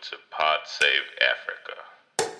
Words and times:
to 0.00 0.16
Pod 0.30 0.60
Save 0.64 1.02
Africa. 1.20 2.32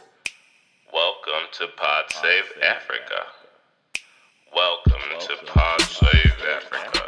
Welcome 0.93 1.49
to 1.58 1.67
Pod 1.76 2.04
Save 2.10 2.44
Africa. 2.62 3.26
Welcome 4.54 5.02
to 5.21 5.36
Pod 5.52 5.83
Save 5.83 6.33
Africa. 6.57 7.04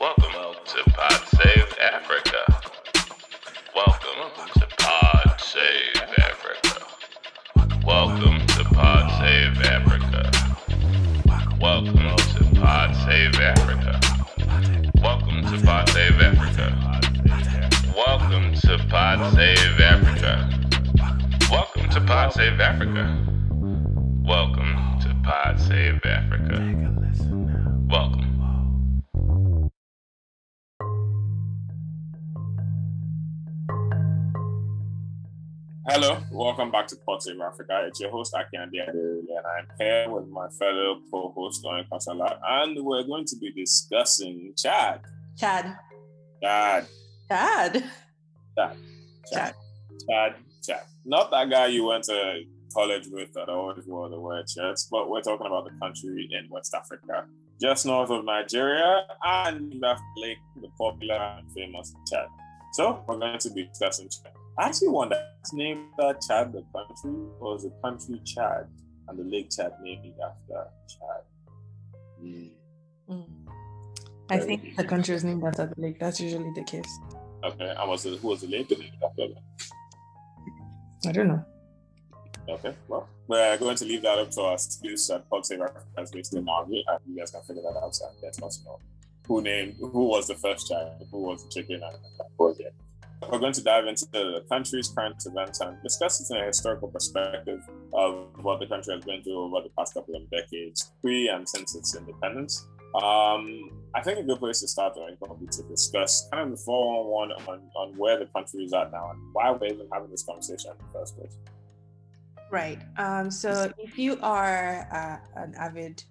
Welcome 0.00 0.56
to 0.66 0.90
Pod 0.90 1.28
Save 1.28 1.74
Africa. 1.80 2.60
Welcome 3.74 4.30
to 4.54 4.66
Pod 4.78 5.40
Save 5.40 6.00
Africa. 6.18 6.86
Welcome 7.86 8.46
to 8.48 8.64
Pod 8.64 9.10
Save 9.20 9.62
Africa. 9.62 10.30
Welcome 11.60 12.16
to 12.16 12.44
Pod 12.60 12.96
Save 12.96 13.40
Africa. 13.40 14.00
Welcome 15.02 15.42
to 15.44 15.66
Pod 15.66 15.88
Save 15.90 16.20
Africa. 16.20 16.43
Welcome 18.66 18.88
to 18.88 18.90
Pod 18.90 19.34
Save 19.34 19.80
Africa. 19.80 20.50
Welcome 21.50 21.88
to 21.90 22.00
Pod 22.00 22.32
Save 22.32 22.60
Africa. 22.60 23.26
Welcome 24.24 24.98
to 25.02 25.14
Pod 25.22 25.60
Save 25.60 26.00
Africa. 26.06 26.54
Welcome. 27.90 29.70
Hello, 35.86 36.18
welcome 36.32 36.70
back 36.70 36.86
to 36.86 36.96
Pod 37.04 37.22
Save 37.22 37.40
Africa. 37.40 37.84
It's 37.86 38.00
your 38.00 38.10
host 38.10 38.32
Akande 38.32 38.88
and 38.88 39.28
I'm 39.46 39.66
here 39.78 40.08
with 40.08 40.28
my 40.28 40.48
fellow 40.48 41.00
co-host 41.10 41.62
Lauren 41.64 41.84
Kasala, 41.92 42.38
and 42.42 42.82
we're 42.82 43.02
going 43.02 43.26
to 43.26 43.36
be 43.36 43.52
discussing 43.52 44.54
Chad. 44.56 45.00
Chad. 45.36 45.76
Chad. 46.42 46.86
Chad. 47.28 47.84
Chad. 48.56 48.76
Chad. 49.32 49.54
Chad. 50.08 50.34
Chad. 50.62 50.80
Not 51.04 51.30
that 51.30 51.50
guy 51.50 51.66
you 51.66 51.84
went 51.84 52.04
to 52.04 52.42
college 52.72 53.06
with 53.10 53.32
that 53.34 53.48
always 53.48 53.86
wore 53.86 54.08
the 54.08 54.18
word 54.18 54.48
shirts, 54.48 54.88
but 54.90 55.08
we're 55.08 55.22
talking 55.22 55.46
about 55.46 55.64
the 55.64 55.78
country 55.80 56.28
in 56.32 56.48
West 56.50 56.74
Africa, 56.74 57.26
just 57.60 57.86
north 57.86 58.10
of 58.10 58.24
Nigeria, 58.24 59.06
and 59.24 59.74
that's 59.80 60.00
Lake, 60.16 60.38
the 60.60 60.68
popular 60.78 61.14
and 61.14 61.50
famous 61.52 61.94
Chad. 62.10 62.26
So 62.72 63.04
we're 63.06 63.18
going 63.18 63.38
to 63.38 63.50
be 63.50 63.64
discussing 63.64 64.08
Chad. 64.08 64.32
I 64.58 64.66
actually 64.66 64.88
wonder, 64.88 65.16
is 65.44 65.52
name 65.52 65.86
that 65.98 66.20
Chad 66.26 66.52
the 66.52 66.64
country, 66.74 67.26
or 67.40 67.56
is 67.56 67.62
the 67.62 67.72
country 67.82 68.20
Chad 68.24 68.68
and 69.08 69.18
the 69.18 69.24
lake 69.24 69.50
Chad 69.50 69.72
named 69.82 70.14
after 70.24 70.68
Chad? 70.88 71.22
Hmm. 72.20 72.46
Mm. 73.10 73.28
I 74.30 74.38
think 74.38 74.76
the 74.76 74.84
country 74.84 75.14
is 75.14 75.24
named 75.24 75.44
after 75.44 75.66
the 75.66 75.80
lake. 75.80 76.00
That's 76.00 76.20
usually 76.20 76.50
the 76.54 76.64
case. 76.64 76.98
Okay, 77.44 77.74
and 77.78 77.90
was 77.90 78.04
who 78.04 78.28
was 78.28 78.40
the 78.40 78.58
after? 79.04 79.22
I 81.06 81.12
don't 81.12 81.28
know. 81.28 81.44
Okay, 82.48 82.74
well, 82.88 83.08
we're 83.26 83.56
going 83.58 83.76
to 83.76 83.84
leave 83.84 84.02
that 84.02 84.18
up 84.18 84.30
to 84.30 84.40
our 84.42 84.58
students 84.58 85.10
at 85.10 85.24
Africa 85.32 85.72
as 85.98 86.10
based 86.10 86.34
in 86.34 86.44
Margaret, 86.44 86.84
and 86.88 86.98
you 87.06 87.18
guys 87.18 87.30
can 87.30 87.42
figure 87.42 87.62
that 87.62 87.76
out 87.76 87.96
and 88.00 88.16
let 88.22 88.42
us 88.42 88.62
know 88.64 88.78
who 89.26 89.42
named, 89.42 89.76
who 89.78 90.04
was 90.08 90.26
the 90.26 90.34
first 90.34 90.68
child, 90.68 91.06
who 91.10 91.18
was 91.18 91.44
the 91.44 91.50
chicken, 91.50 91.82
and 91.82 91.96
who 92.38 92.44
was 92.44 92.60
it. 92.60 92.74
We're 93.30 93.38
going 93.38 93.54
to 93.54 93.62
dive 93.62 93.86
into 93.86 94.06
the 94.12 94.44
country's 94.50 94.88
current 94.88 95.22
events 95.24 95.60
and 95.60 95.82
discuss 95.82 96.20
it 96.20 96.34
in 96.34 96.42
a 96.42 96.46
historical 96.46 96.88
perspective 96.88 97.60
of 97.94 98.28
what 98.42 98.60
the 98.60 98.66
country 98.66 98.94
has 98.94 99.04
been 99.04 99.22
through 99.22 99.44
over 99.44 99.62
the 99.62 99.70
past 99.78 99.94
couple 99.94 100.14
of 100.16 100.30
decades, 100.30 100.92
pre 101.00 101.28
and 101.28 101.48
since 101.48 101.74
its 101.74 101.96
independence. 101.96 102.66
Um, 102.94 103.70
I 103.94 104.02
think 104.02 104.18
a 104.18 104.22
good 104.22 104.38
place 104.38 104.60
to 104.60 104.68
start 104.68 104.94
though 104.94 105.08
is 105.08 105.16
probably 105.16 105.48
to 105.48 105.62
discuss 105.64 106.28
kind 106.32 106.44
of 106.44 106.58
the 106.58 106.64
411 106.64 107.46
on, 107.48 107.60
on 107.76 107.96
where 107.96 108.18
the 108.18 108.26
country 108.26 108.64
is 108.64 108.72
at 108.72 108.92
now 108.92 109.10
and 109.10 109.20
why 109.32 109.50
we're 109.50 109.66
even 109.66 109.88
having 109.92 110.10
this 110.10 110.22
conversation 110.22 110.72
in 110.72 110.86
the 110.86 110.92
first 110.92 111.16
place. 111.16 111.36
Right. 112.50 112.80
Um, 112.98 113.30
so 113.30 113.72
if 113.78 113.98
you 113.98 114.18
are 114.22 114.86
uh, 114.92 115.40
an 115.40 115.54
avid 115.58 116.04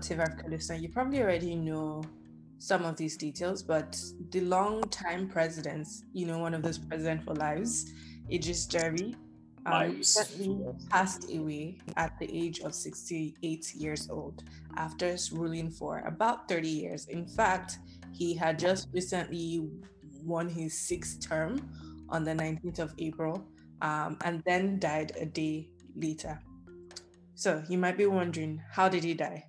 Save 0.00 0.20
Africa 0.20 0.48
listener, 0.48 0.76
you 0.76 0.88
probably 0.90 1.20
already 1.20 1.56
know 1.56 2.04
some 2.58 2.84
of 2.84 2.96
these 2.96 3.16
details, 3.16 3.62
but 3.62 3.98
the 4.30 4.40
long-time 4.42 5.28
presidents, 5.28 6.04
you 6.12 6.26
know, 6.26 6.38
one 6.38 6.54
of 6.54 6.62
those 6.62 6.78
president 6.78 7.24
for 7.24 7.34
lives, 7.34 7.92
Idris 8.30 8.66
Deby, 8.66 9.14
um, 9.72 9.96
recently 9.96 10.60
passed 10.90 11.30
away 11.32 11.78
at 11.96 12.18
the 12.18 12.28
age 12.30 12.60
of 12.60 12.74
68 12.74 13.74
years 13.74 14.08
old 14.10 14.42
after 14.76 15.16
ruling 15.32 15.70
for 15.70 16.00
about 16.00 16.48
30 16.48 16.68
years. 16.68 17.06
In 17.06 17.26
fact, 17.26 17.78
he 18.12 18.34
had 18.34 18.58
just 18.58 18.88
recently 18.92 19.68
won 20.24 20.48
his 20.48 20.78
sixth 20.78 21.26
term 21.26 21.70
on 22.08 22.24
the 22.24 22.32
19th 22.32 22.78
of 22.78 22.94
April 22.98 23.44
um, 23.82 24.16
and 24.24 24.42
then 24.44 24.78
died 24.78 25.12
a 25.20 25.26
day 25.26 25.68
later. 25.96 26.38
So 27.34 27.62
you 27.68 27.78
might 27.78 27.96
be 27.96 28.06
wondering, 28.06 28.60
how 28.70 28.88
did 28.88 29.04
he 29.04 29.14
die? 29.14 29.46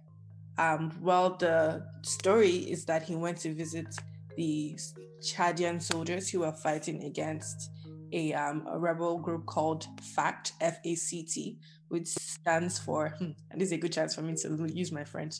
Um, 0.58 0.92
well, 1.02 1.36
the 1.38 1.86
story 2.02 2.58
is 2.58 2.86
that 2.86 3.04
he 3.04 3.16
went 3.16 3.38
to 3.40 3.54
visit 3.54 3.88
the 4.36 4.78
Chadian 5.22 5.82
soldiers 5.82 6.30
who 6.30 6.40
were 6.42 6.52
fighting 6.52 7.04
against 7.04 7.72
a, 8.12 8.34
um, 8.34 8.68
a 8.70 8.78
rebel 8.78 9.18
group 9.20 9.46
called 9.46 9.88
FACT, 10.02 10.54
F 10.62 10.78
A 10.84 10.96
C 10.96 11.24
T, 11.24 11.58
which 11.90 12.08
stands 12.08 12.80
for, 12.80 13.14
and 13.20 13.36
this 13.56 13.68
is 13.68 13.72
a 13.74 13.78
good 13.78 13.94
chance 13.94 14.16
for 14.16 14.22
me 14.22 14.36
to 14.36 14.68
use 14.74 14.92
my 14.92 15.04
French, 15.04 15.36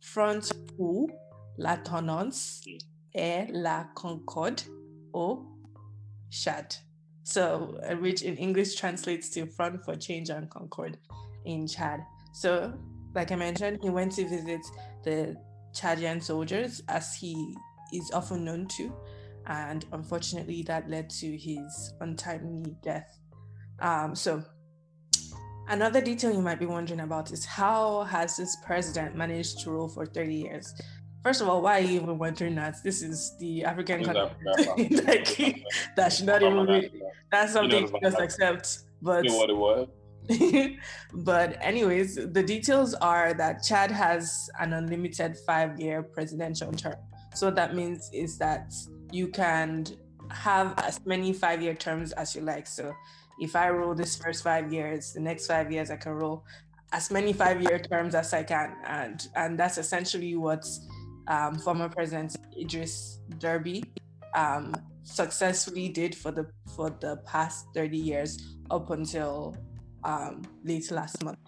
Front 0.00 0.52
pour 0.76 1.08
la 1.58 1.76
Tenance 1.76 2.62
et 3.14 3.48
la 3.52 3.84
Concorde 3.94 4.62
au 5.14 5.46
Chad. 6.30 6.74
So, 7.24 7.78
uh, 7.88 7.94
which 7.96 8.22
in 8.22 8.36
English 8.36 8.74
translates 8.74 9.30
to 9.30 9.46
Front 9.46 9.84
for 9.84 9.94
Change 9.94 10.30
and 10.30 10.50
Concord 10.50 10.98
in 11.44 11.68
Chad. 11.68 12.00
So, 12.32 12.72
like 13.14 13.30
I 13.30 13.36
mentioned, 13.36 13.78
he 13.82 13.90
went 13.90 14.12
to 14.12 14.26
visit 14.26 14.60
the 15.04 15.36
Chadian 15.72 16.22
soldiers, 16.22 16.82
as 16.88 17.14
he 17.14 17.54
is 17.92 18.10
often 18.12 18.44
known 18.44 18.66
to, 18.68 18.92
and 19.46 19.84
unfortunately, 19.92 20.62
that 20.64 20.88
led 20.88 21.10
to 21.10 21.36
his 21.36 21.94
untimely 22.00 22.76
death. 22.82 23.18
Um, 23.80 24.14
so, 24.14 24.42
another 25.68 26.00
detail 26.00 26.32
you 26.32 26.40
might 26.40 26.60
be 26.60 26.66
wondering 26.66 27.00
about 27.00 27.32
is 27.32 27.44
how 27.44 28.02
has 28.04 28.36
this 28.36 28.56
president 28.64 29.16
managed 29.16 29.60
to 29.60 29.70
rule 29.70 29.88
for 29.88 30.06
30 30.06 30.34
years? 30.34 30.74
First 31.22 31.40
of 31.40 31.48
all, 31.48 31.62
why 31.62 31.78
are 31.78 31.82
you 31.82 32.00
even 32.00 32.18
wondering 32.18 32.56
that? 32.56 32.76
This 32.82 33.00
is 33.00 33.36
the 33.38 33.64
African 33.64 34.04
country 34.04 34.30
like, 35.06 35.64
that 35.96 36.12
should 36.12 36.26
not 36.26 36.42
even 36.42 36.66
be, 36.66 37.00
that's 37.30 37.52
something 37.52 37.88
to 37.88 38.00
just 38.02 38.18
accept. 38.18 38.78
But 39.00 39.24
what 39.26 39.50
it 39.50 39.56
was? 39.56 39.88
but 41.14 41.58
anyways, 41.60 42.16
the 42.16 42.42
details 42.42 42.94
are 42.94 43.34
that 43.34 43.62
Chad 43.62 43.90
has 43.90 44.50
an 44.60 44.72
unlimited 44.72 45.36
five-year 45.46 46.02
presidential 46.02 46.72
term. 46.72 46.96
So 47.34 47.50
that 47.50 47.74
means 47.74 48.10
is 48.12 48.38
that 48.38 48.72
you 49.12 49.28
can 49.28 49.86
have 50.30 50.74
as 50.78 51.04
many 51.04 51.32
five-year 51.32 51.74
terms 51.74 52.12
as 52.12 52.34
you 52.34 52.42
like. 52.42 52.66
So 52.66 52.92
if 53.40 53.54
I 53.56 53.70
roll 53.70 53.94
this 53.94 54.16
first 54.16 54.42
five 54.42 54.72
years, 54.72 55.12
the 55.12 55.20
next 55.20 55.46
five 55.46 55.70
years 55.70 55.90
I 55.90 55.96
can 55.96 56.12
roll 56.12 56.44
as 56.92 57.10
many 57.10 57.32
five-year 57.32 57.78
terms 57.80 58.14
as 58.14 58.32
I 58.34 58.42
can, 58.42 58.76
and 58.86 59.26
and 59.34 59.58
that's 59.58 59.78
essentially 59.78 60.36
what 60.36 60.66
um, 61.28 61.58
former 61.58 61.88
President 61.88 62.36
Idris 62.58 63.20
Deby 63.38 63.84
um, 64.34 64.74
successfully 65.02 65.88
did 65.88 66.14
for 66.14 66.30
the 66.30 66.46
for 66.76 66.90
the 66.90 67.16
past 67.26 67.66
30 67.74 67.96
years 67.96 68.56
up 68.70 68.90
until 68.90 69.56
um, 70.04 70.42
late 70.64 70.90
last 70.90 71.22
month. 71.24 71.38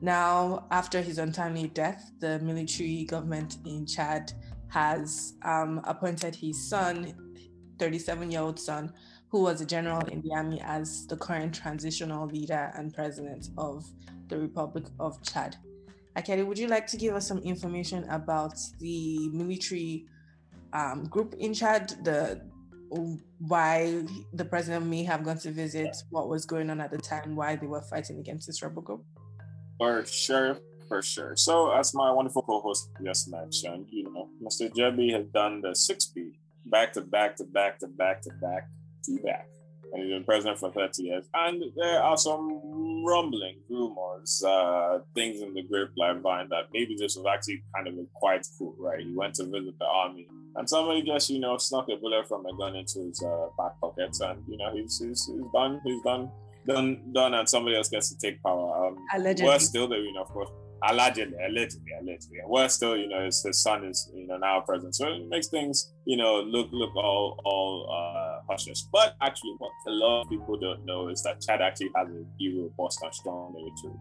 Now, 0.00 0.66
after 0.70 1.00
his 1.00 1.18
untimely 1.18 1.68
death, 1.68 2.10
the 2.20 2.38
military 2.40 3.04
government 3.04 3.58
in 3.64 3.86
Chad 3.86 4.32
has 4.76 5.32
um, 5.42 5.80
appointed 5.84 6.34
his 6.34 6.68
son, 6.68 7.14
37 7.78 8.30
year 8.30 8.42
old 8.42 8.60
son, 8.60 8.92
who 9.30 9.40
was 9.40 9.62
a 9.62 9.64
general 9.64 10.06
in 10.08 10.20
the 10.20 10.32
army, 10.34 10.60
as 10.62 11.06
the 11.06 11.16
current 11.16 11.54
transitional 11.54 12.26
leader 12.26 12.70
and 12.76 12.92
president 12.92 13.48
of 13.56 13.86
the 14.28 14.38
Republic 14.38 14.84
of 15.00 15.22
Chad. 15.22 15.56
Akeli, 16.14 16.46
would 16.46 16.58
you 16.58 16.66
like 16.66 16.86
to 16.88 16.98
give 16.98 17.14
us 17.14 17.26
some 17.26 17.38
information 17.38 18.04
about 18.10 18.54
the 18.78 19.30
military 19.30 20.04
um, 20.74 21.04
group 21.04 21.34
in 21.38 21.54
Chad, 21.54 21.94
the 22.04 22.42
why 23.38 24.04
the 24.34 24.44
president 24.44 24.84
may 24.86 25.04
have 25.04 25.24
gone 25.24 25.38
to 25.38 25.50
visit, 25.50 25.96
what 26.10 26.28
was 26.28 26.44
going 26.44 26.68
on 26.68 26.80
at 26.82 26.90
the 26.90 26.98
time, 26.98 27.34
why 27.34 27.56
they 27.56 27.66
were 27.66 27.82
fighting 27.82 28.18
against 28.20 28.46
this 28.46 28.62
rebel 28.62 28.82
group? 28.82 29.02
For 29.78 30.04
sure, 30.04 30.58
for 30.88 31.02
sure. 31.02 31.36
So, 31.36 31.70
as 31.72 31.94
my 31.94 32.10
wonderful 32.10 32.42
co-host 32.42 32.90
just 33.04 33.30
mentioned, 33.30 33.86
you 33.90 34.04
know, 34.04 34.28
Mr. 34.42 34.70
Deby 34.70 35.12
has 35.12 35.26
done 35.26 35.60
the 35.60 35.68
6B 35.68 36.32
back 36.66 36.92
to 36.94 37.00
back 37.00 37.36
to 37.36 37.44
back 37.44 37.78
to 37.78 37.86
back 37.86 38.22
to 38.22 38.30
back 38.40 38.68
to 39.04 39.18
back. 39.22 39.48
and 39.92 40.02
he's 40.02 40.12
been 40.12 40.24
president 40.24 40.58
for 40.58 40.72
30 40.72 41.02
years. 41.02 41.24
And 41.34 41.62
there 41.76 42.02
are 42.02 42.16
some 42.16 43.04
rumbling 43.06 43.58
rumors, 43.70 44.42
uh, 44.44 44.98
things 45.14 45.40
in 45.40 45.54
the 45.54 45.62
grapevine 45.62 46.48
that 46.50 46.68
maybe 46.72 46.96
this 46.98 47.16
was 47.16 47.24
actually 47.32 47.62
kind 47.74 47.86
of 47.86 47.94
a 47.94 48.06
quiet 48.14 48.46
coup, 48.58 48.74
right? 48.78 49.00
He 49.00 49.14
went 49.14 49.34
to 49.34 49.44
visit 49.44 49.78
the 49.78 49.86
army, 49.86 50.28
and 50.56 50.68
somebody 50.68 51.02
just, 51.02 51.30
you 51.30 51.38
know, 51.38 51.56
snuck 51.56 51.88
a 51.88 51.96
bullet 51.96 52.26
from 52.26 52.44
a 52.46 52.56
gun 52.56 52.74
into 52.74 53.00
his 53.00 53.22
uh, 53.22 53.46
back 53.56 53.80
pocket, 53.80 54.16
and 54.20 54.42
you 54.48 54.56
know, 54.56 54.74
he's, 54.74 54.98
he's, 54.98 55.30
he's 55.32 55.52
done, 55.54 55.80
he's 55.84 56.02
done, 56.02 56.30
done, 56.66 57.12
done, 57.12 57.34
and 57.34 57.48
somebody 57.48 57.76
else 57.76 57.88
gets 57.88 58.12
to 58.12 58.18
take 58.18 58.42
power. 58.42 58.88
Um, 58.88 58.98
Allegedly. 59.14 59.46
We're 59.46 59.58
still 59.60 59.86
there, 59.86 60.00
you 60.00 60.12
know, 60.12 60.22
of 60.22 60.28
course 60.28 60.50
allegedly, 60.88 61.36
allegedly, 61.44 61.92
allegedly. 62.00 62.38
We're 62.46 62.68
still, 62.68 62.96
you 62.96 63.08
know, 63.08 63.24
his, 63.24 63.42
his, 63.42 63.60
son 63.60 63.84
is, 63.84 64.10
you 64.14 64.26
know, 64.26 64.36
now 64.36 64.60
president. 64.60 64.94
So 64.94 65.08
it 65.08 65.28
makes 65.28 65.48
things, 65.48 65.92
you 66.04 66.16
know, 66.16 66.40
look 66.40 66.68
look 66.72 66.94
all 66.96 67.40
all 67.44 67.88
uh, 67.90 68.42
hush 68.50 68.66
hush. 68.68 68.82
But 68.92 69.16
actually, 69.20 69.54
what 69.58 69.70
a 69.86 69.90
lot 69.90 70.22
of 70.22 70.28
people 70.28 70.58
don't 70.58 70.84
know 70.84 71.08
is 71.08 71.22
that 71.22 71.40
Chad 71.40 71.60
actually 71.60 71.90
has 71.96 72.08
a 72.08 72.24
very 72.38 72.60
robust 72.60 73.02
and 73.02 73.14
strong 73.14 73.54
military. 73.54 74.00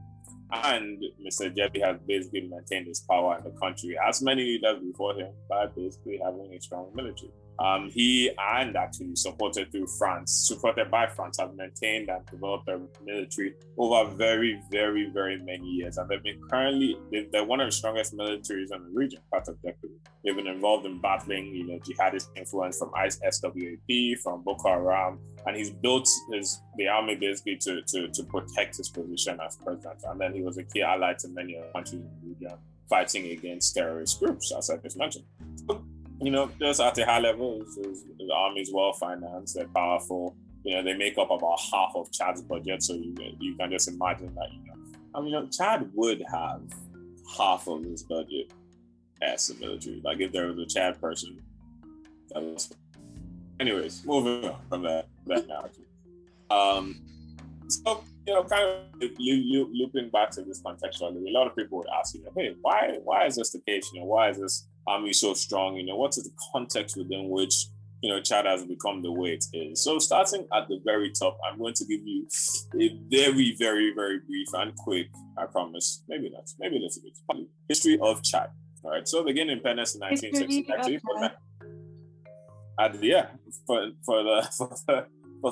And 0.52 1.04
Mr. 1.26 1.54
Deby 1.54 1.84
has 1.84 1.98
basically 2.08 2.42
maintained 2.42 2.88
his 2.88 3.02
power 3.02 3.38
in 3.38 3.44
the 3.44 3.60
country, 3.60 3.98
as 4.08 4.22
many 4.22 4.44
leaders 4.44 4.80
before 4.84 5.16
him, 5.16 5.34
by 5.50 5.66
basically 5.66 6.20
having 6.24 6.54
a 6.54 6.62
strong 6.62 6.92
military. 6.94 7.32
Um, 7.60 7.90
he 7.90 8.32
and 8.38 8.76
actually 8.76 9.16
supported 9.16 9.72
through 9.72 9.88
France, 9.98 10.48
supported 10.48 10.92
by 10.92 11.08
France, 11.08 11.38
have 11.40 11.56
maintained 11.56 12.10
and 12.10 12.26
developed 12.26 12.66
their 12.66 12.80
military 13.06 13.54
over 13.78 14.10
very, 14.12 14.62
very, 14.72 15.10
very 15.14 15.38
many 15.38 15.66
years. 15.66 15.98
And 15.98 16.10
they've 16.10 16.22
been 16.22 16.42
currently, 16.50 16.98
they're 17.32 17.46
one 17.46 17.62
of 17.62 17.68
the 17.68 17.72
strongest 17.72 18.16
militaries 18.16 18.74
in 18.74 18.84
the 18.84 18.92
region, 18.94 19.22
part 19.32 19.48
of 19.48 19.58
their 19.64 19.76
They've 20.24 20.36
been 20.36 20.48
involved 20.48 20.88
in 20.88 21.00
battling, 21.00 21.54
you 21.54 21.68
know, 21.68 21.80
jihadist 21.80 22.30
influence 22.36 22.80
from 22.80 22.92
ICE, 22.96 23.20
SWAP, 23.30 24.20
from 24.24 24.42
Boko 24.42 24.70
Haram, 24.70 25.20
and 25.46 25.56
he's 25.56 25.70
built 25.70 26.10
his 26.34 26.62
the 26.78 26.88
army 26.88 27.16
basically 27.16 27.58
to, 27.58 27.84
to, 27.84 28.08
to 28.08 28.24
protect 28.24 28.78
his 28.78 28.90
position 28.90 29.40
as 29.46 29.56
president. 29.58 30.04
And 30.08 30.20
then 30.20 30.34
he 30.34 30.42
was 30.42 30.58
a 30.58 30.64
key 30.64 30.82
ally 30.82 31.14
to 31.20 31.28
many 31.28 31.58
other 31.58 31.68
countries 31.72 32.02
in 32.02 32.10
the 32.22 32.28
region 32.30 32.58
fighting 32.90 33.32
against 33.32 33.76
terrorist 33.76 34.20
groups, 34.20 34.52
as 34.56 34.70
I 34.70 34.78
just 34.78 34.98
mentioned 34.98 35.26
you 36.22 36.32
know, 36.32 36.50
just 36.60 36.80
at 36.80 36.98
a 36.98 37.06
high 37.06 37.20
level, 37.20 37.60
the 37.60 38.34
army 38.34 38.62
is 38.62 38.72
well 38.74 38.94
financed, 38.94 39.56
they're 39.56 39.68
powerful. 39.68 40.36
You 40.64 40.76
know, 40.76 40.84
they 40.84 40.94
make 40.94 41.18
up 41.18 41.30
about 41.30 41.60
half 41.72 41.92
of 41.96 42.12
Chad's 42.12 42.42
budget, 42.42 42.82
so 42.82 42.94
you 42.94 43.14
you 43.40 43.56
can 43.56 43.70
just 43.72 43.88
imagine 43.88 44.34
that. 44.36 44.52
You 44.52 44.60
know, 44.66 45.00
I 45.14 45.20
mean, 45.20 45.34
you 45.34 45.40
know, 45.40 45.48
Chad 45.48 45.90
would 45.94 46.24
have 46.32 46.62
half 47.38 47.68
of 47.68 47.84
his 47.84 48.04
budget 48.04 48.52
as 49.22 49.50
a 49.50 49.56
military. 49.56 50.02
Like 50.04 50.20
if 50.20 50.32
there 50.32 50.48
was 50.48 50.58
a 50.58 50.66
Chad 50.66 51.00
person, 51.00 51.42
that 52.30 52.42
was. 52.42 52.74
Anyways, 53.60 54.06
moving 54.06 54.50
on 54.50 54.60
from 54.68 54.84
that 54.84 55.08
that. 55.28 55.46
Um, 56.50 57.02
so 57.68 58.04
you 58.26 58.34
know, 58.34 58.44
kind 58.44 58.64
of 58.64 59.12
looping 59.20 60.10
back 60.10 60.32
to 60.32 60.42
this 60.42 60.62
contextually, 60.62 61.28
a 61.28 61.32
lot 61.32 61.48
of 61.48 61.56
people 61.56 61.78
would 61.78 61.88
ask, 62.00 62.16
you 62.16 62.24
know, 62.24 62.32
hey, 62.36 62.56
why 62.62 62.98
why 63.04 63.26
is 63.26 63.36
this 63.36 63.52
the 63.52 63.60
case? 63.60 63.90
You 63.94 64.02
know, 64.02 64.08
why 64.08 64.30
is 64.30 64.40
this 64.40 64.68
army 64.88 65.14
so 65.14 65.34
strong? 65.34 65.76
You 65.76 65.86
know, 65.86 65.96
what 65.96 66.18
is 66.18 66.24
the 66.24 66.32
context 66.52 66.98
within 66.98 67.30
which 67.30 67.68
you 68.02 68.10
know 68.12 68.22
Chad 68.22 68.46
has 68.46 68.64
become 68.66 69.02
the 69.02 69.12
way 69.12 69.34
it 69.34 69.46
is? 69.54 69.84
So 69.84 70.00
starting 70.00 70.48
at 70.54 70.68
the 70.68 70.80
very 70.86 71.12
top, 71.12 71.38
I'm 71.46 71.58
going 71.58 71.74
to 71.76 71.86
give 71.86 72.02
you 72.06 72.28
a 72.80 73.00
very, 73.10 73.56
very, 73.58 73.94
very 73.94 74.20
brief 74.20 74.48
and 74.54 74.76
quick, 74.76 75.08
I 75.38 75.46
promise, 75.46 76.04
maybe 76.08 76.30
not, 76.30 76.50
maybe 76.60 76.78
a 76.78 76.80
little 76.80 77.02
bit, 77.04 77.48
history 77.68 78.00
of 78.02 78.24
Chad. 78.24 78.50
All 78.84 78.92
right, 78.92 79.08
so 79.08 79.24
begin 79.24 79.50
independence 79.50 79.96
in 79.96 80.02
1960. 80.02 80.72
Actually, 80.72 81.00
for 81.00 81.20
yeah, 83.02 83.28
for 83.66 83.90
for 84.06 84.24
the 84.24 84.48
for 84.58 84.70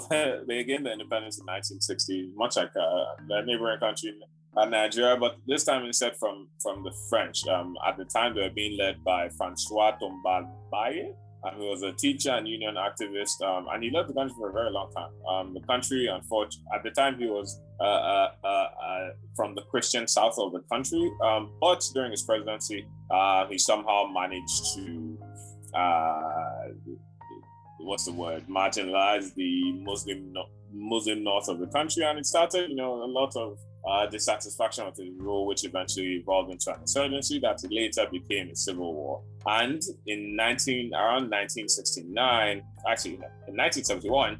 the 0.10 0.44
they 0.48 0.64
gained 0.64 0.86
the 0.86 0.92
independence 0.92 1.40
in 1.40 1.46
1960, 1.46 2.32
much 2.36 2.58
like 2.58 2.72
uh, 2.76 3.16
the 3.28 3.42
neighboring 3.46 3.80
country 3.80 4.14
uh, 4.56 4.66
Nigeria, 4.66 5.18
but 5.18 5.38
this 5.48 5.64
time 5.64 5.86
instead 5.86 6.16
from 6.18 6.48
from 6.62 6.84
the 6.84 6.94
French. 7.10 7.46
Um, 7.48 7.76
at 7.88 7.98
the 7.98 8.06
time, 8.06 8.36
they 8.36 8.42
were 8.42 8.50
being 8.50 8.78
led 8.78 9.04
by 9.04 9.30
Francois 9.30 9.98
Tombalbaye. 10.02 11.14
Um, 11.44 11.60
he 11.60 11.68
was 11.68 11.84
a 11.84 11.92
teacher 11.92 12.32
and 12.32 12.48
union 12.48 12.76
activist, 12.76 13.42
um, 13.42 13.68
and 13.72 13.84
he 13.84 13.92
led 13.92 14.08
the 14.08 14.14
country 14.14 14.36
for 14.40 14.50
a 14.50 14.54
very 14.54 14.72
long 14.72 14.90
time. 14.92 15.12
Um, 15.28 15.54
the 15.54 15.60
country, 15.62 16.08
unfortunately, 16.08 16.70
at 16.74 16.84
the 16.84 16.92
time, 16.92 17.20
he 17.20 17.26
was 17.26 17.60
uh, 17.82 17.84
uh, 17.84 18.32
uh, 18.44 18.48
uh, 18.48 19.10
from 19.36 19.54
the 19.54 19.62
Christian 19.64 20.08
south 20.08 20.36
of 20.38 20.54
the 20.54 20.62
country, 20.72 21.12
um, 21.22 21.52
but 21.60 21.84
during 21.94 22.12
his 22.12 22.24
presidency, 22.24 22.86
uh, 23.12 23.46
he 23.48 23.58
somehow 23.58 24.06
managed 24.14 24.74
to 24.76 25.18
uh, 25.78 26.70
what's 27.80 28.06
the 28.06 28.14
word 28.14 28.46
marginalize 28.48 29.34
the 29.36 29.74
Muslim 29.84 30.34
Muslim 30.72 31.24
north 31.24 31.50
of 31.50 31.60
the 31.60 31.68
country, 31.68 32.04
and 32.04 32.20
it 32.20 32.26
started, 32.26 32.70
you 32.70 32.76
know, 32.76 33.04
a 33.04 33.06
lot 33.06 33.36
of 33.36 33.58
uh, 33.86 34.06
dissatisfaction 34.08 34.86
with 34.86 34.98
his 34.98 35.10
rule, 35.20 35.46
which 35.46 35.66
eventually 35.66 36.16
evolved 36.16 36.52
into 36.52 36.74
an 36.74 36.82
insurgency 36.82 37.40
that 37.40 37.60
later 37.70 38.08
became 38.10 38.50
a 38.50 38.56
civil 38.56 38.94
war. 38.94 39.22
And 39.46 39.82
in 40.08 40.36
19 40.36 40.94
around 40.94 41.30
1969, 41.30 42.64
actually 42.90 43.16
in 43.16 43.58
1971, 43.58 44.40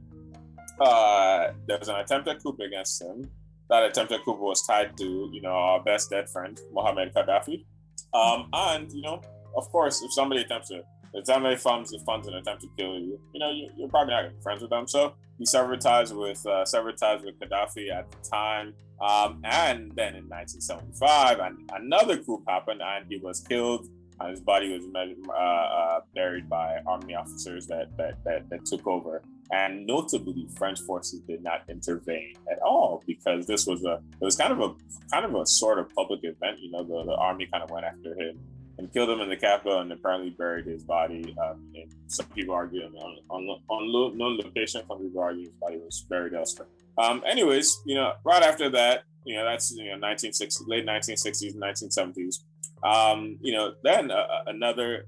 uh, 0.80 1.52
there 1.68 1.78
was 1.78 1.90
an 1.90 1.96
attempted 1.98 2.42
coup 2.42 2.58
against 2.66 3.02
him. 3.02 3.30
That 3.70 3.84
attempted 3.84 4.22
coup 4.24 4.34
was 4.34 4.66
tied 4.66 4.98
to, 4.98 5.30
you 5.32 5.42
know, 5.42 5.52
our 5.52 5.84
best 5.84 6.10
dead 6.10 6.30
friend, 6.30 6.60
Mohammed 6.72 7.14
Gaddafi. 7.14 7.66
Um, 8.14 8.50
and, 8.54 8.92
you 8.92 9.02
know, 9.02 9.22
of 9.56 9.70
course, 9.72 10.02
if 10.04 10.14
somebody 10.14 10.42
attempts 10.42 10.70
to 10.70 10.84
the 11.14 11.22
time 11.22 11.44
they 11.44 11.56
funds 11.56 11.96
funds 12.06 12.28
an 12.28 12.34
attempt 12.34 12.62
to 12.64 12.70
kill 12.78 12.98
you, 13.00 13.20
you 13.34 13.40
know, 13.40 13.52
you, 13.52 13.86
are 13.86 13.90
probably 13.90 14.14
not 14.14 14.24
gonna 14.24 14.34
be 14.34 14.42
friends 14.42 14.62
with 14.62 14.72
them. 14.72 14.88
So 14.88 15.14
he 15.38 15.46
severed 15.46 15.82
ties 15.82 16.14
with 16.14 16.46
uh, 16.46 16.66
severed 16.66 16.98
ties 16.98 17.22
with 17.24 17.40
Gaddafi 17.40 17.92
at 17.92 18.10
the 18.12 18.30
time. 18.30 18.74
Um, 19.02 19.42
and 19.44 19.92
then 19.96 20.16
in 20.16 20.30
1975, 20.30 21.40
and 21.40 21.70
another 21.74 22.18
coup 22.18 22.42
happened, 22.48 22.82
and 22.82 23.06
he 23.10 23.18
was 23.18 23.42
killed, 23.42 23.88
and 24.20 24.30
his 24.30 24.40
body 24.40 24.72
was 24.72 24.86
uh, 25.30 25.34
uh, 25.34 26.00
buried 26.16 26.48
by 26.50 26.78
army 26.88 27.14
officers 27.14 27.68
that, 27.68 27.96
that 27.98 28.24
that 28.24 28.50
that 28.50 28.66
took 28.66 28.88
over. 28.88 29.22
And 29.52 29.86
notably, 29.86 30.48
French 30.58 30.80
forces 30.82 31.20
did 31.28 31.44
not 31.44 31.64
intervene 31.70 32.34
at 32.50 32.60
all 32.62 33.04
because 33.06 33.46
this 33.46 33.68
was 33.68 33.84
a 33.84 34.02
it 34.20 34.24
was 34.24 34.36
kind 34.36 34.54
of 34.54 34.62
a 34.62 34.74
kind 35.12 35.26
of 35.26 35.36
a 35.36 35.46
sort 35.46 35.80
of 35.80 35.90
public 35.94 36.22
event. 36.24 36.60
You 36.60 36.72
know, 36.72 36.84
the, 36.84 37.04
the 37.04 37.16
army 37.16 37.48
kind 37.52 37.64
of 37.64 37.70
went 37.70 37.86
after 37.86 38.20
him 38.20 38.40
and 38.84 38.92
killed 38.92 39.10
him 39.10 39.22
in 39.22 39.30
the 39.30 39.38
capital 39.38 39.80
and 39.80 39.92
apparently 39.94 40.32
buried 40.32 40.66
his 40.66 40.84
body. 40.84 41.34
Um, 41.42 41.72
and 41.74 41.90
some 42.08 42.26
people 42.28 42.54
argue 42.54 42.84
on, 42.84 43.18
on, 43.30 43.62
on 43.70 44.18
no 44.18 44.28
location, 44.28 44.84
some 44.86 45.02
people 45.02 45.22
argue 45.22 45.46
his 45.46 45.54
body 45.54 45.78
was 45.78 46.06
buried 46.10 46.34
elsewhere. 46.34 46.68
Um, 46.98 47.24
anyways, 47.26 47.82
you 47.86 47.96
know, 47.96 48.12
right 48.26 48.44
after 48.44 48.70
that, 48.72 49.04
you 49.26 49.38
know, 49.38 49.46
that's, 49.46 49.72
you 49.72 49.86
know, 49.86 50.06
1960s, 50.06 50.68
late 50.68 50.86
1960s, 50.86 51.56
1970s. 51.56 52.40
Um, 52.84 53.38
you 53.42 53.54
know, 53.54 53.74
then 53.84 54.12
uh, 54.12 54.16
uh, 54.16 54.44
another 54.48 55.06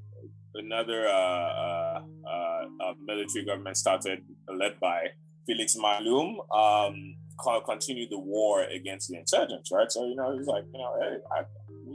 another 0.53 1.05
uh, 1.05 1.99
uh, 2.25 2.65
uh, 2.79 2.93
military 3.05 3.43
government 3.43 3.75
started, 3.75 4.23
led 4.47 4.79
by 4.79 5.07
Felix 5.45 5.75
Malloum, 5.75 6.39
um, 6.49 7.15
continued 7.65 8.09
the 8.09 8.17
war 8.17 8.63
against 8.63 9.09
the 9.09 9.17
insurgents, 9.17 9.69
right? 9.69 9.91
So, 9.91 10.05
you 10.05 10.15
know, 10.15 10.31
he's 10.37 10.47
like, 10.47 10.63
you 10.73 10.79
know, 10.79 10.95
hey, 11.01 11.17
I, 11.29 11.43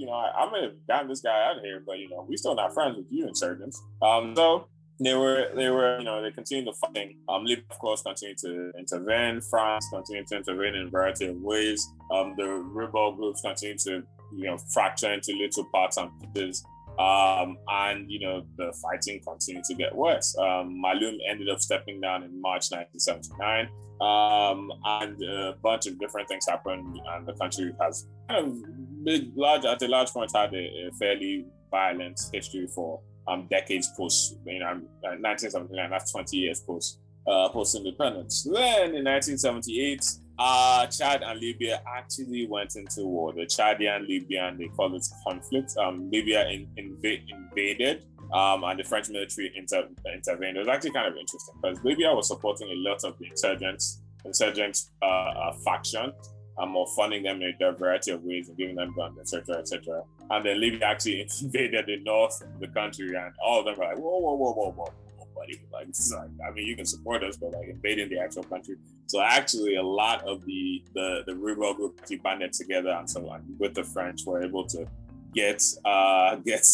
you 0.00 0.07
know, 0.07 0.12
I, 0.12 0.42
am 0.42 0.50
gonna 0.50 0.71
gotten 0.88 1.09
this 1.09 1.21
guy 1.21 1.50
out 1.50 1.59
of 1.59 1.62
here, 1.62 1.83
but 1.87 1.99
you 1.99 2.09
know, 2.09 2.25
we 2.26 2.37
still 2.38 2.54
not 2.54 2.73
friends 2.73 2.97
with 2.97 3.07
you 3.11 3.28
insurgents. 3.28 3.83
Um, 4.00 4.35
so 4.35 4.66
they 4.99 5.14
were, 5.14 5.50
they 5.54 5.69
were, 5.69 5.99
you 5.99 6.04
know, 6.04 6.23
they 6.23 6.30
continued 6.30 6.69
the 6.69 6.73
fighting. 6.73 7.19
Um, 7.28 7.45
Libya, 7.45 7.64
of 7.71 7.78
course, 7.78 8.00
continued 8.00 8.38
to 8.38 8.73
intervene. 8.78 9.42
France 9.42 9.87
continued 9.92 10.26
to 10.28 10.37
intervene 10.38 10.75
in 10.75 10.87
a 10.87 10.90
variety 10.90 11.26
of 11.26 11.37
ways. 11.37 11.87
Um, 12.11 12.35
the 12.38 12.49
rebel 12.49 13.12
groups 13.12 13.42
continued 13.42 13.78
to, 13.80 14.02
you 14.35 14.47
know, 14.47 14.57
fracture 14.73 15.12
into 15.12 15.35
little 15.35 15.64
parts 15.64 15.99
and 15.99 16.11
pieces. 16.35 16.64
Um, 16.99 17.57
and 17.69 18.11
you 18.11 18.21
know 18.21 18.45
the 18.59 18.75
fighting 18.83 19.23
continued 19.26 19.64
to 19.64 19.75
get 19.75 19.95
worse. 19.95 20.37
Um, 20.37 20.80
Malloum 20.83 21.19
ended 21.26 21.49
up 21.49 21.61
stepping 21.61 21.99
down 22.00 22.25
in 22.25 22.38
March 22.40 22.66
1979, 22.71 23.69
um, 24.02 24.71
and 24.85 25.23
a 25.23 25.54
bunch 25.62 25.87
of 25.87 25.99
different 25.99 26.28
things 26.28 26.47
happened, 26.47 27.00
and 27.14 27.26
the 27.26 27.33
country 27.35 27.73
has 27.80 28.07
kind 28.28 28.45
of 28.45 28.79
big, 29.04 29.33
large 29.37 29.64
at 29.64 29.83
a 29.83 29.88
large 29.88 30.11
point 30.11 30.30
had 30.35 30.54
a, 30.54 30.88
a 30.88 30.90
fairly 30.99 31.47
violent 31.71 32.21
history 32.33 32.66
for 32.75 33.00
um, 33.28 33.47
decades 33.50 33.88
post, 33.97 34.37
you 34.47 34.59
know, 34.59 34.80
1979. 35.02 35.90
That's 35.90 36.12
20 36.12 36.37
years 36.37 36.61
post 36.61 37.00
uh, 37.26 37.49
post 37.50 37.76
independence. 37.76 38.42
Then 38.45 38.95
in 38.95 39.04
1978 39.04 40.00
uh, 40.40 40.87
Chad 40.87 41.23
and 41.23 41.38
Libya 41.38 41.83
actually 41.87 42.47
went 42.47 42.75
into 42.75 43.04
war. 43.04 43.33
The 43.35 43.42
Chadian 43.42 44.09
Libyan, 44.09 44.57
they 44.57 44.69
call 44.69 44.95
it 44.97 45.07
conflict. 45.26 45.76
Um, 45.76 46.11
Libya 46.11 46.49
in, 46.49 46.66
inv- 46.78 47.23
invaded, 47.28 48.07
um, 48.33 48.64
and 48.64 48.80
the 48.80 48.85
French 48.85 49.11
military 49.11 49.52
inter- 49.54 49.88
intervened. 50.12 50.57
It 50.57 50.61
was 50.61 50.69
actually 50.69 50.92
kind 50.92 51.09
of 51.09 51.16
interesting 51.19 51.54
because 51.62 51.85
Libya 51.85 52.14
was 52.14 52.28
supporting 52.28 52.69
a 52.71 52.88
lot 52.88 53.04
of 53.04 53.19
the 53.19 53.26
insurgents, 53.26 54.00
insurgent 54.25 54.78
uh, 55.02 55.04
uh, 55.04 55.52
faction, 55.62 56.11
um, 56.60 56.76
or 56.76 56.86
funding 56.86 57.22
them 57.22 57.42
in 57.42 57.54
a 57.60 57.72
variety 57.72 58.10
of 58.10 58.22
ways 58.22 58.48
and 58.48 58.56
giving 58.56 58.76
them 58.76 58.92
guns, 58.96 59.18
etc., 59.18 59.58
etc. 59.58 60.02
And 60.30 60.44
then 60.44 60.60
Libya 60.60 60.86
actually 60.86 61.20
invaded 61.42 61.86
the 61.86 61.98
north 62.00 62.40
of 62.42 62.60
the 62.60 62.68
country, 62.68 63.14
and 63.16 63.32
all 63.44 63.60
of 63.60 63.64
them 63.64 63.76
were 63.78 63.84
like, 63.84 63.98
"Whoa, 63.98 64.18
whoa, 64.18 64.34
whoa, 64.34 64.52
whoa, 64.52 64.70
whoa, 64.70 64.92
buddy!" 65.34 65.60
Like, 65.72 65.86
like 65.88 66.30
I 66.46 66.52
mean, 66.52 66.66
you 66.66 66.76
can 66.76 66.86
support 66.86 67.24
us, 67.24 67.36
but 67.36 67.52
like 67.52 67.68
invading 67.68 68.10
the 68.10 68.18
actual 68.18 68.44
country. 68.44 68.76
So 69.06 69.20
actually, 69.20 69.76
a 69.76 69.82
lot 69.82 70.22
of 70.24 70.44
the 70.44 70.82
the 70.94 71.22
the 71.26 71.34
rebel 71.34 71.74
group 71.74 71.98
actually 72.00 72.18
banded 72.18 72.52
together 72.52 72.90
and 72.90 73.08
so 73.08 73.28
on 73.28 73.42
with 73.58 73.74
the 73.74 73.84
French 73.84 74.24
were 74.24 74.42
able 74.42 74.66
to 74.66 74.86
get 75.34 75.62
uh 75.84 76.36
get 76.44 76.66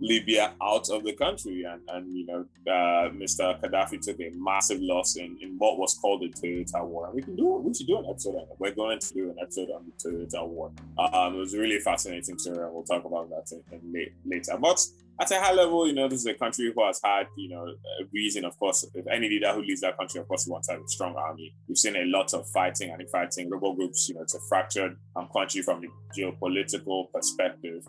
Libya 0.00 0.54
out 0.62 0.88
of 0.90 1.04
the 1.04 1.12
country. 1.12 1.64
And, 1.64 1.82
and 1.88 2.16
you 2.16 2.26
know, 2.26 2.44
uh, 2.66 3.10
Mr. 3.10 3.60
Gaddafi 3.60 4.00
took 4.00 4.20
a 4.20 4.30
massive 4.34 4.80
loss 4.80 5.16
in, 5.16 5.38
in 5.40 5.56
what 5.58 5.78
was 5.78 5.98
called 6.00 6.22
the 6.22 6.28
Toyota 6.28 6.84
War. 6.84 7.10
We 7.12 7.22
can 7.22 7.36
do 7.36 7.46
we 7.64 7.74
should 7.74 7.86
do 7.86 7.98
an 7.98 8.06
episode 8.08 8.36
on 8.36 8.42
it. 8.42 8.56
We're 8.58 8.74
going 8.74 8.98
to 8.98 9.14
do 9.14 9.30
an 9.30 9.36
episode 9.40 9.70
on 9.70 9.84
the 9.86 10.10
Toyota 10.10 10.46
War. 10.46 10.72
Um, 10.98 11.34
it 11.34 11.38
was 11.38 11.56
really 11.56 11.78
fascinating 11.80 12.38
story, 12.38 12.58
and 12.58 12.72
we'll 12.72 12.84
talk 12.84 13.04
about 13.04 13.28
that 13.30 13.52
in, 13.52 13.78
in 13.78 13.92
late, 13.92 14.12
later. 14.24 14.56
But 14.58 14.80
at 15.20 15.30
a 15.30 15.38
high 15.38 15.52
level, 15.52 15.86
you 15.86 15.92
know, 15.92 16.08
this 16.08 16.20
is 16.20 16.26
a 16.26 16.34
country 16.34 16.72
who 16.74 16.84
has 16.86 16.98
had, 17.04 17.26
you 17.36 17.50
know, 17.50 17.66
a 17.66 18.04
reason, 18.12 18.44
of 18.46 18.58
course, 18.58 18.86
if 18.94 19.06
any 19.06 19.28
leader 19.28 19.52
who 19.52 19.62
leads 19.62 19.82
that 19.82 19.98
country, 19.98 20.18
of 20.20 20.26
course, 20.26 20.46
wants 20.46 20.70
a 20.70 20.78
strong 20.86 21.14
army. 21.14 21.54
We've 21.68 21.76
seen 21.76 21.96
a 21.96 22.04
lot 22.06 22.32
of 22.32 22.48
fighting 22.48 22.90
and 22.90 23.10
fighting 23.10 23.50
rebel 23.50 23.74
groups, 23.74 24.08
you 24.08 24.14
know, 24.14 24.22
it's 24.22 24.34
a 24.34 24.40
fractured 24.48 24.96
um, 25.16 25.28
country 25.28 25.60
from 25.60 25.82
the 25.82 25.88
geopolitical 26.16 27.12
perspective. 27.12 27.84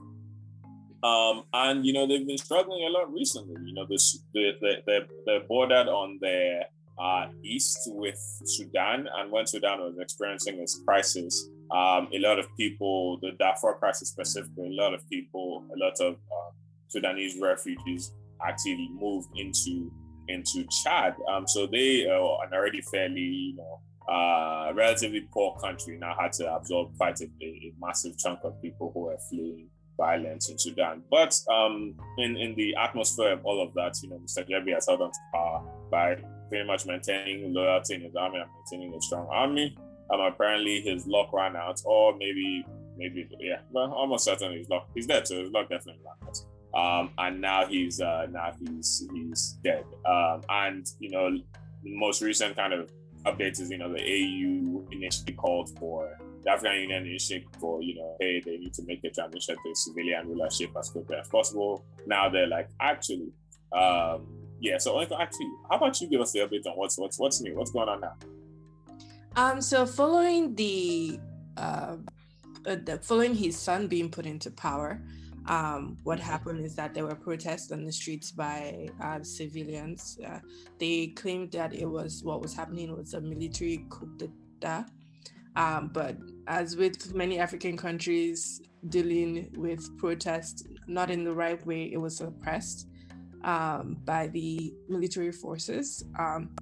Um, 1.03 1.43
and 1.53 1.86
you 1.86 1.93
know 1.93 2.05
they've 2.08 2.25
been 2.25 2.38
struggling 2.38 2.86
a 2.86 2.89
lot 2.89 3.12
recently. 3.12 3.55
You 3.65 3.74
know, 3.74 3.86
this 3.89 4.24
they 4.34 4.53
they 4.62 5.00
they're 5.25 5.48
bordered 5.48 5.88
on 5.88 6.20
their 6.22 6.65
uh, 7.00 7.27
east 7.43 7.79
with 7.88 8.20
Sudan, 8.46 9.08
and 9.17 9.31
when 9.31 9.48
Sudan 9.48 9.79
was 9.79 9.98
experiencing 10.00 10.60
this 10.60 10.79
crisis, 10.86 11.50
um, 11.72 12.10
a 12.13 12.20
lot 12.20 12.38
of 12.38 12.46
people, 12.55 13.17
the 13.22 13.31
Darfur 13.39 13.74
crisis 13.79 14.10
specifically, 14.10 14.77
a 14.77 14.81
lot 14.81 14.93
of 14.93 15.08
people, 15.10 15.65
a 15.74 15.77
lot 15.84 16.00
of 16.00 16.13
uh, 16.13 16.51
Sudanese 16.88 17.39
refugees 17.41 18.13
actually 18.46 18.89
moved 18.93 19.29
into 19.36 19.91
into 20.27 20.65
Chad. 20.84 21.15
Um, 21.27 21.48
so 21.48 21.65
they 21.65 22.08
uh, 22.08 22.46
an 22.46 22.53
already 22.53 22.81
fairly 22.81 23.22
you 23.22 23.55
know 23.55 23.81
uh, 24.08 24.72
relatively 24.75 25.22
poor 25.34 25.58
country 25.60 25.98
now 25.98 26.15
had 26.20 26.34
to 26.34 26.53
absorb 26.53 26.96
quite 26.98 27.20
a, 27.22 27.25
a 27.41 27.74
massive 27.79 28.17
chunk 28.20 28.39
of 28.43 28.62
people 28.62 28.91
who 28.93 29.01
were 29.01 29.17
fleeing 29.29 29.67
violence 30.01 30.50
in 30.50 30.58
Sudan. 30.58 31.03
But 31.12 31.34
um, 31.58 31.93
in, 32.17 32.36
in 32.36 32.55
the 32.55 32.75
atmosphere 32.75 33.34
of 33.34 33.46
all 33.46 33.62
of 33.62 33.74
that, 33.75 33.93
you 34.01 34.10
know, 34.10 34.17
Mr. 34.17 34.41
Deby 34.50 34.74
has 34.74 34.88
held 34.88 35.01
on 35.01 35.12
to 35.12 35.20
power 35.34 35.63
by 35.91 36.17
pretty 36.50 36.65
much 36.65 36.86
maintaining 36.88 37.53
loyalty 37.53 37.96
in 37.96 38.01
his 38.01 38.15
army 38.15 38.39
and 38.39 38.50
maintaining 38.58 38.98
a 38.98 39.01
strong 39.01 39.27
army. 39.29 39.77
Um, 40.12 40.22
apparently 40.22 40.81
his 40.81 41.05
luck 41.05 41.31
ran 41.31 41.55
out, 41.55 41.79
or 41.86 42.17
maybe, 42.17 42.65
maybe, 42.98 43.29
yeah, 43.39 43.60
well, 43.72 43.93
almost 43.93 44.25
certainly 44.25 44.58
his 44.58 44.70
luck. 44.70 44.89
He's 44.96 45.05
dead, 45.05 45.27
so 45.27 45.39
his 45.39 45.51
luck 45.51 45.70
definitely 45.70 46.01
ran 46.03 46.29
out. 46.29 46.38
Um, 46.74 47.12
and 47.17 47.39
now 47.39 47.67
he's 47.67 48.01
uh, 48.01 48.27
now 48.31 48.53
he's 48.60 49.08
he's 49.13 49.58
dead. 49.63 49.86
Um, 50.05 50.41
and 50.50 50.86
you 51.00 51.10
know, 51.10 51.38
most 51.84 52.22
recent 52.22 52.55
kind 52.55 52.74
of 52.74 52.89
updates 53.25 53.60
is 53.62 53.70
you 53.70 53.77
know 53.77 53.91
the 53.93 54.01
AU 54.01 54.88
initially 54.91 55.34
called 55.34 55.77
for 55.77 56.17
the 56.44 56.52
African 56.52 56.82
Union 56.82 57.06
initiative 57.06 57.48
for, 57.60 57.82
you 57.82 57.96
know, 57.96 58.16
hey, 58.20 58.42
they 58.44 58.58
need 58.58 58.74
to 58.74 58.84
make 58.84 59.04
a 59.04 59.10
transition 59.10 59.56
to 59.56 59.76
civilian 59.76 60.28
rulership 60.28 60.72
as 60.78 60.90
quickly 60.90 61.16
as 61.18 61.28
possible. 61.28 61.84
Now 62.06 62.30
they're 62.30 62.48
like, 62.48 62.70
actually, 62.80 63.32
um, 63.72 64.28
yeah. 64.60 64.78
So 64.78 65.00
actually, 65.02 65.52
how 65.70 65.78
about 65.78 66.00
you 66.02 66.08
give 66.08 66.22
us 66.22 66.32
the 66.32 66.40
update 66.40 66.66
on 66.66 66.74
what's 66.76 66.98
what's 66.98 67.20
what's 67.20 67.42
new, 67.42 67.56
what's 67.56 67.72
going 67.72 67.90
on 67.90 68.02
now? 68.02 68.16
Um, 69.36 69.62
so 69.62 69.86
following 69.86 70.56
the, 70.56 71.20
uh, 71.58 71.98
uh 72.66 72.76
the 72.84 73.00
following 73.02 73.34
his 73.34 73.58
son 73.58 73.88
being 73.88 74.10
put 74.10 74.26
into 74.26 74.52
power, 74.52 75.02
um, 75.48 75.98
what 76.04 76.20
happened 76.20 76.66
is 76.66 76.76
that 76.76 76.94
there 76.94 77.06
were 77.06 77.16
protests 77.16 77.72
on 77.72 77.86
the 77.86 77.92
streets 77.92 78.32
by 78.32 78.90
uh, 79.02 79.24
civilians. 79.24 80.20
Uh, 80.26 80.40
they 80.80 81.08
claimed 81.08 81.52
that 81.54 81.74
it 81.74 81.86
was 81.86 82.24
what 82.24 82.42
was 82.42 82.54
happening 82.54 82.96
was 82.96 83.14
a 83.14 83.22
military 83.22 83.86
coup 83.90 84.10
d'etat 84.18 84.86
um, 85.55 85.89
but 85.93 86.17
as 86.48 86.75
with 86.75 87.13
many 87.13 87.39
African 87.39 87.77
countries 87.77 88.62
dealing 88.89 89.53
with 89.55 89.98
protest, 89.98 90.67
not 90.88 91.12
in 91.12 91.24
the 91.24 91.34
right 91.34 91.63
way, 91.65 91.91
it 91.91 91.98
was 91.98 92.17
suppressed 92.17 92.88
um, 93.43 93.98
by 94.05 94.27
the 94.27 94.74
military 94.88 95.31
forces. 95.31 96.03
Um, 96.17 96.55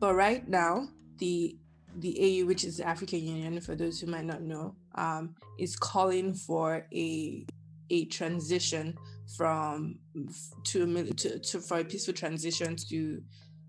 but 0.00 0.14
right 0.14 0.46
now, 0.48 0.88
the 1.18 1.56
the 1.98 2.42
AU, 2.42 2.46
which 2.46 2.64
is 2.64 2.78
the 2.78 2.86
African 2.86 3.20
Union, 3.20 3.60
for 3.60 3.76
those 3.76 4.00
who 4.00 4.08
might 4.08 4.24
not 4.24 4.42
know, 4.42 4.74
um, 4.96 5.36
is 5.58 5.76
calling 5.76 6.34
for 6.34 6.86
a 6.92 7.46
a 7.90 8.06
transition 8.06 8.96
from 9.36 9.98
to, 10.64 11.12
to, 11.14 11.38
to 11.38 11.60
for 11.60 11.78
a 11.78 11.84
peaceful 11.84 12.14
transition 12.14 12.76
to 12.88 13.22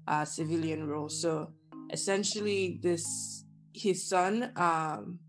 uh, 0.07 0.25
civilian 0.25 0.87
rule. 0.87 1.09
So 1.09 1.51
essentially, 1.91 2.79
this 2.81 3.44
his 3.75 4.07
son, 4.07 4.51
um, 4.55 5.19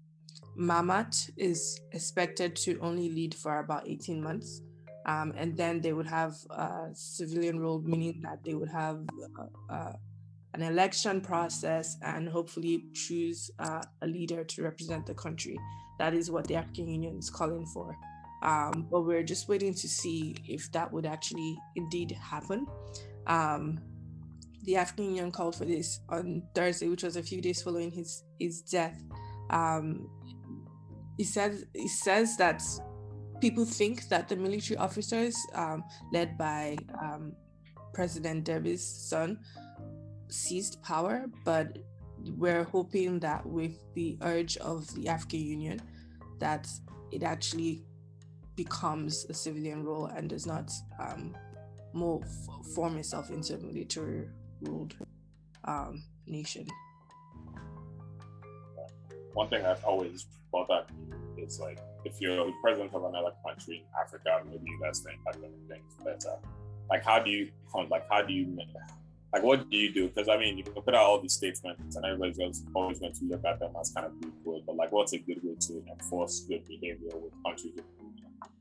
Mahamat, 0.58 1.30
is 1.36 1.80
expected 1.92 2.56
to 2.56 2.78
only 2.80 3.10
lead 3.10 3.34
for 3.34 3.58
about 3.58 3.88
18 3.88 4.22
months. 4.22 4.62
Um, 5.04 5.32
and 5.36 5.56
then 5.56 5.80
they 5.80 5.92
would 5.92 6.06
have 6.06 6.34
a 6.50 6.88
civilian 6.92 7.60
rule, 7.60 7.80
meaning 7.82 8.20
that 8.22 8.42
they 8.44 8.54
would 8.54 8.68
have 8.68 9.04
uh, 9.38 9.72
uh, 9.72 9.92
an 10.54 10.62
election 10.62 11.20
process 11.20 11.96
and 12.02 12.28
hopefully 12.28 12.86
choose 12.92 13.50
uh, 13.58 13.82
a 14.02 14.06
leader 14.06 14.42
to 14.42 14.62
represent 14.62 15.06
the 15.06 15.14
country. 15.14 15.56
That 15.98 16.14
is 16.14 16.30
what 16.30 16.46
the 16.46 16.56
African 16.56 16.88
Union 16.88 17.18
is 17.18 17.30
calling 17.30 17.66
for. 17.66 17.96
Um, 18.42 18.86
but 18.90 19.02
we're 19.02 19.22
just 19.22 19.48
waiting 19.48 19.74
to 19.74 19.88
see 19.88 20.36
if 20.46 20.70
that 20.72 20.92
would 20.92 21.06
actually 21.06 21.58
indeed 21.76 22.16
happen. 22.20 22.66
Um, 23.26 23.80
the 24.66 24.76
African 24.76 25.06
Union 25.06 25.30
called 25.30 25.54
for 25.54 25.64
this 25.64 26.00
on 26.08 26.42
Thursday, 26.54 26.88
which 26.88 27.04
was 27.04 27.16
a 27.16 27.22
few 27.22 27.40
days 27.40 27.62
following 27.62 27.90
his 27.90 28.24
his 28.38 28.62
death. 28.62 29.00
Um, 29.50 30.10
he 31.16 31.24
says 31.24 31.64
he 31.72 31.88
says 31.88 32.36
that 32.36 32.62
people 33.40 33.64
think 33.64 34.08
that 34.08 34.28
the 34.28 34.36
military 34.36 34.76
officers, 34.76 35.36
um, 35.54 35.84
led 36.12 36.36
by 36.36 36.76
um, 37.00 37.32
President 37.94 38.44
Deby's 38.44 38.84
son, 38.84 39.38
seized 40.28 40.82
power, 40.82 41.26
but 41.44 41.78
we're 42.36 42.64
hoping 42.64 43.20
that 43.20 43.46
with 43.46 43.78
the 43.94 44.18
urge 44.22 44.56
of 44.58 44.92
the 44.94 45.08
African 45.08 45.40
Union, 45.40 45.80
that 46.40 46.68
it 47.12 47.22
actually 47.22 47.84
becomes 48.56 49.26
a 49.28 49.34
civilian 49.34 49.84
role 49.84 50.06
and 50.06 50.30
does 50.30 50.46
not 50.46 50.70
um, 50.98 51.36
more 51.92 52.20
f- 52.24 52.66
form 52.74 52.96
itself 52.96 53.30
into 53.30 53.54
a 53.54 53.58
military 53.58 54.28
ruled 54.62 54.94
um, 55.64 56.02
nation. 56.26 56.66
One 59.34 59.48
thing 59.48 59.64
I've 59.64 59.84
always 59.84 60.26
bothered 60.50 60.86
me 60.96 61.42
is 61.42 61.60
like 61.60 61.78
if 62.04 62.20
you're 62.20 62.36
the 62.36 62.52
president 62.62 62.94
of 62.94 63.04
another 63.04 63.32
country 63.46 63.78
in 63.78 64.00
Africa, 64.00 64.40
maybe 64.48 64.64
that's 64.80 65.00
the 65.00 65.10
impact 65.10 65.36
of 65.36 65.50
things. 65.68 65.92
But 66.02 66.24
uh, 66.26 66.36
like, 66.88 67.04
how 67.04 67.18
do 67.18 67.30
you 67.30 67.50
like 67.90 68.06
how 68.10 68.22
do 68.22 68.32
you 68.32 68.56
like 69.32 69.42
what 69.42 69.68
do 69.70 69.76
you 69.76 69.92
do? 69.92 70.08
Because 70.08 70.28
I 70.28 70.38
mean, 70.38 70.56
you 70.56 70.64
can 70.64 70.72
put 70.72 70.94
out 70.94 71.04
all 71.04 71.20
these 71.20 71.34
statements, 71.34 71.96
and 71.96 72.04
everybody's 72.04 72.64
always 72.74 73.00
going 73.00 73.12
to 73.12 73.24
look 73.24 73.44
at 73.44 73.58
them 73.58 73.72
as 73.78 73.90
kind 73.90 74.06
of 74.06 74.12
good. 74.44 74.62
But 74.66 74.76
like, 74.76 74.92
what's 74.92 75.12
a 75.12 75.18
good 75.18 75.40
way 75.42 75.56
to 75.60 75.84
enforce 75.90 76.40
good 76.48 76.66
behavior 76.66 77.10
with 77.14 77.32
countries? 77.44 77.80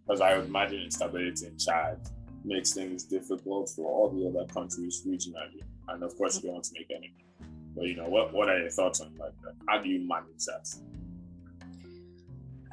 Because 0.06 0.22
I 0.22 0.36
would 0.36 0.48
imagine 0.48 0.82
instability 0.82 1.48
in 1.48 1.58
Chad 1.58 2.00
makes 2.44 2.74
things 2.74 3.04
difficult 3.04 3.70
for 3.76 3.86
all 3.86 4.10
the 4.10 4.28
other 4.28 4.46
countries 4.54 5.02
regionally 5.08 5.62
and 5.88 6.04
of 6.04 6.18
course 6.18 6.36
you 6.36 6.44
don't 6.44 6.54
want 6.54 6.66
to 6.66 6.74
make 6.74 6.92
any. 6.96 7.14
But 7.76 7.86
you 7.86 7.96
know, 7.96 8.08
what 8.08 8.34
what 8.34 8.50
are 8.50 8.60
your 8.60 8.70
thoughts 8.70 9.02
on 9.02 9.14
like 9.20 9.34
that? 9.44 9.54
How 9.68 9.82
do 9.82 9.90
you 9.90 10.08
manage 10.08 10.46
that? 10.46 10.74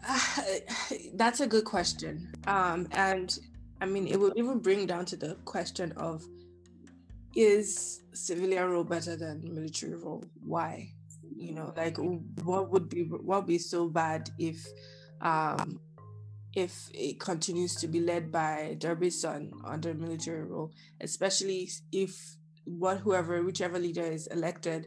Uh, 0.07 0.97
that's 1.14 1.40
a 1.40 1.47
good 1.47 1.64
question. 1.64 2.33
Um, 2.47 2.88
and 2.92 3.37
I 3.81 3.87
mean, 3.87 4.07
it 4.07 4.19
would 4.19 4.37
even 4.37 4.59
bring 4.59 4.87
down 4.87 5.04
to 5.07 5.16
the 5.16 5.37
question 5.45 5.92
of 5.92 6.25
is 7.35 8.02
civilian 8.12 8.71
role 8.71 8.85
better 8.85 9.16
than 9.16 9.42
military 9.54 9.95
role? 9.95 10.25
Why? 10.45 10.92
You 11.35 11.54
know, 11.54 11.73
like 11.76 11.97
what 11.97 12.71
would 12.71 12.88
be 12.88 13.02
what 13.02 13.25
would 13.25 13.47
be 13.47 13.59
so 13.59 13.88
bad 13.88 14.31
if 14.38 14.64
um, 15.21 15.81
if 16.54 16.90
it 16.92 17.19
continues 17.19 17.75
to 17.76 17.88
be 17.88 18.00
led 18.00 18.31
by 18.31 18.76
Deby's 18.78 19.21
son 19.21 19.52
under 19.64 19.95
military 19.95 20.45
rule, 20.45 20.73
especially 21.00 21.71
if 21.90 22.37
what 22.64 22.99
whoever 22.99 23.42
whichever 23.42 23.78
leader 23.78 24.02
is 24.02 24.26
elected 24.28 24.87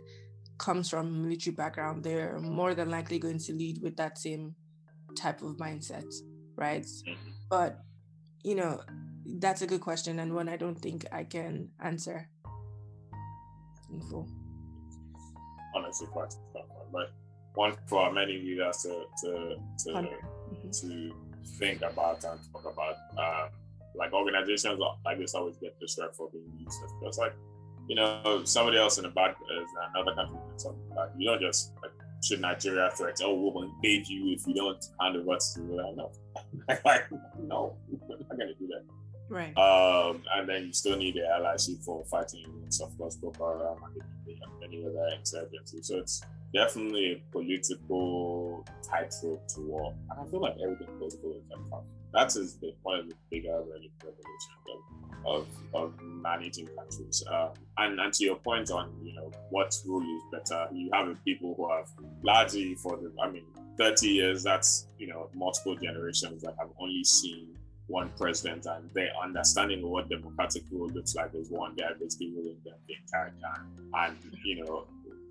comes 0.57 0.89
from 0.89 1.21
military 1.21 1.53
background 1.53 2.03
they're 2.03 2.39
more 2.39 2.73
than 2.73 2.89
likely 2.89 3.19
going 3.19 3.37
to 3.37 3.53
lead 3.53 3.81
with 3.81 3.97
that 3.97 4.17
same 4.17 4.55
type 5.17 5.41
of 5.41 5.57
mindset 5.57 6.05
right 6.55 6.83
mm-hmm. 6.83 7.31
but 7.49 7.79
you 8.43 8.55
know 8.55 8.79
that's 9.39 9.61
a 9.61 9.67
good 9.67 9.81
question 9.81 10.19
and 10.19 10.33
one 10.33 10.47
i 10.47 10.55
don't 10.55 10.79
think 10.79 11.05
i 11.11 11.23
can 11.23 11.69
answer 11.83 12.29
in 13.91 14.01
full 14.01 14.29
honestly 15.75 16.07
quite 16.07 16.33
but 16.91 17.11
one 17.55 17.75
for 17.87 18.11
many 18.11 18.37
leaders 18.37 18.77
to 18.77 19.05
to 19.21 19.55
to, 19.77 19.89
mm-hmm. 19.91 20.69
to 20.71 21.13
think 21.57 21.81
about 21.81 22.23
and 22.23 22.39
talk 22.51 22.65
about 22.65 22.95
um, 23.17 23.49
like 23.97 24.13
organizations 24.13 24.79
like 25.03 25.17
this 25.17 25.33
always 25.33 25.57
get 25.57 25.79
disrespectful 25.79 26.27
for 26.27 26.31
being 26.31 26.51
used. 26.59 26.79
It's 27.03 27.17
like, 27.17 27.33
you 27.87 27.95
know, 27.95 28.41
somebody 28.43 28.77
else 28.77 28.97
in 28.97 29.03
the 29.03 29.09
back 29.09 29.37
is 29.59 29.69
another 29.93 30.15
country 30.15 30.37
something 30.57 30.95
like 30.95 31.09
you 31.17 31.27
don't 31.27 31.41
just 31.41 31.73
like 31.81 31.91
should 32.23 32.41
Nigeria 32.41 32.89
threat, 32.95 33.19
oh, 33.23 33.33
we'll 33.35 33.63
invade 33.63 34.07
you 34.07 34.33
if 34.33 34.47
you 34.47 34.53
don't 34.55 34.83
hand 34.99 35.15
over 35.17 35.37
to 35.37 35.61
no. 35.61 36.11
like, 36.85 37.05
no, 37.39 37.75
we're 38.07 38.17
not 38.17 38.29
gonna 38.29 38.53
do 38.59 38.67
that. 38.67 38.83
Right. 39.29 39.57
Um, 39.57 40.23
and 40.35 40.47
then 40.47 40.65
you 40.65 40.73
still 40.73 40.97
need 40.97 41.15
the 41.15 41.21
LIC 41.21 41.81
for 41.83 42.05
fighting 42.05 42.45
against, 42.45 42.81
of 42.81 42.95
course, 42.97 43.15
Boko 43.15 43.57
Haram 43.57 43.77
and 43.95 44.63
any 44.63 44.85
other 44.85 45.07
insurgency. 45.17 45.81
So 45.81 45.97
it's 45.97 46.21
definitely 46.53 47.13
a 47.13 47.31
political 47.31 48.65
tightrope 48.83 49.47
to 49.49 49.61
walk. 49.61 49.95
And 50.11 50.19
I 50.19 50.29
feel 50.29 50.41
like 50.41 50.55
everything 50.63 50.87
political 50.97 51.31
is 51.31 51.43
that 51.49 51.57
tough. 51.71 51.83
That 52.15 52.35
is 52.37 52.55
the, 52.55 52.73
one 52.83 52.99
of 52.99 53.09
the 53.09 53.15
bigger 53.29 53.59
revolutions 53.59 54.55
of, 55.25 55.47
of, 55.73 55.93
managing 56.01 56.67
countries. 56.67 57.23
Um, 57.29 57.49
and, 57.77 57.99
and 57.99 58.13
to 58.13 58.23
your 58.23 58.37
point 58.37 58.71
on, 58.71 58.89
you 59.03 59.13
know, 59.13 59.31
what 59.49 59.75
rule 59.85 60.01
is 60.01 60.23
better, 60.31 60.67
you 60.71 60.89
have 60.93 61.13
people 61.25 61.55
who 61.57 61.69
have 61.69 61.89
largely 62.23 62.75
for 62.75 62.95
the, 62.95 63.11
I 63.21 63.29
mean, 63.29 63.43
30 63.77 64.07
years, 64.07 64.43
that's, 64.43 64.87
you 64.97 65.07
know, 65.07 65.29
multiple 65.33 65.75
generations 65.75 66.41
that 66.43 66.55
have 66.57 66.69
only 66.79 67.03
seen 67.03 67.57
one 67.87 68.09
president 68.17 68.65
and 68.65 68.89
their 68.93 69.11
understanding 69.21 69.83
of 69.83 69.89
what 69.89 70.09
democratic 70.09 70.63
rule 70.71 70.87
looks 70.89 71.15
like 71.15 71.31
is 71.35 71.49
one 71.49 71.75
guy 71.75 71.89
basically 71.99 72.31
ruling 72.31 72.57
the 72.63 72.95
entire 72.95 73.33
time. 73.41 73.71
And, 73.93 74.17
you 74.43 74.63
know, 74.63 74.85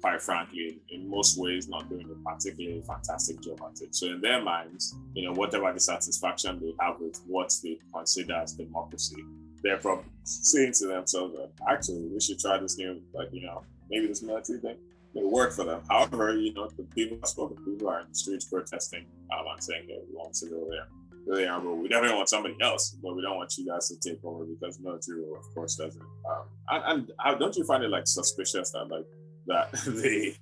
quite 0.05 0.21
frankly, 0.21 0.79
in 0.91 1.09
most 1.09 1.39
ways, 1.39 1.67
not 1.67 1.89
doing 1.89 2.07
a 2.11 2.31
particularly 2.31 2.83
fantastic 2.83 3.41
job 3.41 3.59
at 3.63 3.81
it. 3.81 3.95
So 3.95 4.09
in 4.09 4.21
their 4.21 4.43
minds, 4.43 4.95
you 5.15 5.25
know, 5.25 5.33
whatever 5.33 5.73
dissatisfaction 5.73 6.61
they 6.61 6.75
have 6.79 7.01
with 7.01 7.23
what 7.27 7.51
they 7.63 7.79
consider 7.91 8.35
as 8.35 8.53
democracy, 8.53 9.25
they're 9.63 9.79
probably 9.79 10.05
saying 10.25 10.75
to 10.81 10.89
themselves, 10.89 11.35
actually, 11.67 12.07
we 12.13 12.21
should 12.21 12.39
try 12.39 12.59
this 12.59 12.77
new, 12.77 13.01
like, 13.15 13.29
you 13.33 13.47
know, 13.47 13.65
maybe 13.89 14.07
this 14.07 14.23
military 14.23 14.59
thing 14.59 14.77
may 15.15 15.25
work 15.25 15.55
for 15.55 15.65
them. 15.65 15.81
However, 15.89 16.37
you 16.37 16.53
know, 16.53 16.69
the 16.69 16.83
people 16.83 17.17
I 17.25 17.27
spoke 17.27 17.57
to, 17.57 17.63
people 17.65 17.89
are 17.89 18.01
in 18.01 18.09
the 18.11 18.15
streets 18.15 18.45
protesting 18.45 19.07
um, 19.33 19.47
and 19.51 19.65
saying 19.65 19.87
that 19.87 20.05
we 20.07 20.15
want 20.15 20.35
to 20.35 20.47
go 20.51 20.67
there 20.69 20.87
really 21.27 21.47
are, 21.47 21.61
but 21.61 21.75
we 21.75 21.89
definitely 21.89 22.17
want 22.17 22.29
somebody 22.29 22.55
else, 22.61 22.97
but 23.03 23.17
we 23.17 23.23
don't 23.23 23.37
want 23.37 23.57
you 23.57 23.67
guys 23.67 23.89
to 23.89 23.97
take 23.97 24.23
over 24.25 24.45
because 24.45 24.79
military 24.79 25.21
rule, 25.21 25.39
of 25.39 25.55
course, 25.55 25.77
doesn't. 25.77 26.03
Um, 26.03 26.45
and, 26.69 26.85
and 26.87 27.13
how, 27.19 27.35
don't 27.35 27.57
you 27.57 27.65
find 27.65 27.83
it 27.83 27.89
like 27.89 28.07
suspicious 28.07 28.73
that 28.73 28.89
like 28.89 29.07
that 29.47 29.73
they 29.87 30.37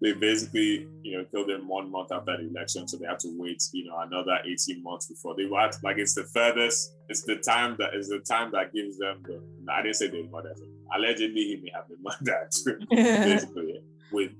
they 0.00 0.12
basically 0.12 0.86
you 1.02 1.16
know 1.16 1.24
killed 1.30 1.48
them 1.48 1.68
one 1.68 1.90
month 1.90 2.12
after 2.12 2.36
the 2.36 2.48
election, 2.48 2.86
so 2.86 2.96
they 2.96 3.06
have 3.06 3.18
to 3.18 3.34
wait 3.38 3.62
you 3.72 3.86
know 3.86 3.98
another 4.00 4.38
eighteen 4.44 4.82
months 4.82 5.06
before 5.06 5.34
they 5.34 5.46
want 5.46 5.76
like 5.82 5.98
it's 5.98 6.14
the 6.14 6.24
furthest. 6.24 6.94
It's 7.08 7.22
the 7.22 7.36
time 7.36 7.76
that 7.78 7.94
is 7.94 8.08
the 8.08 8.20
time 8.20 8.50
that 8.52 8.72
gives 8.72 8.98
them 8.98 9.22
the. 9.26 9.40
I 9.72 9.82
didn't 9.82 9.96
say 9.96 10.08
they 10.08 10.22
murdered 10.22 10.58
him. 10.58 10.68
Allegedly, 10.94 11.42
he 11.42 11.60
may 11.62 11.70
have 11.74 11.88
been 11.88 11.98
murdered. 12.02 12.88
basically, 12.90 13.82
with 14.12 14.32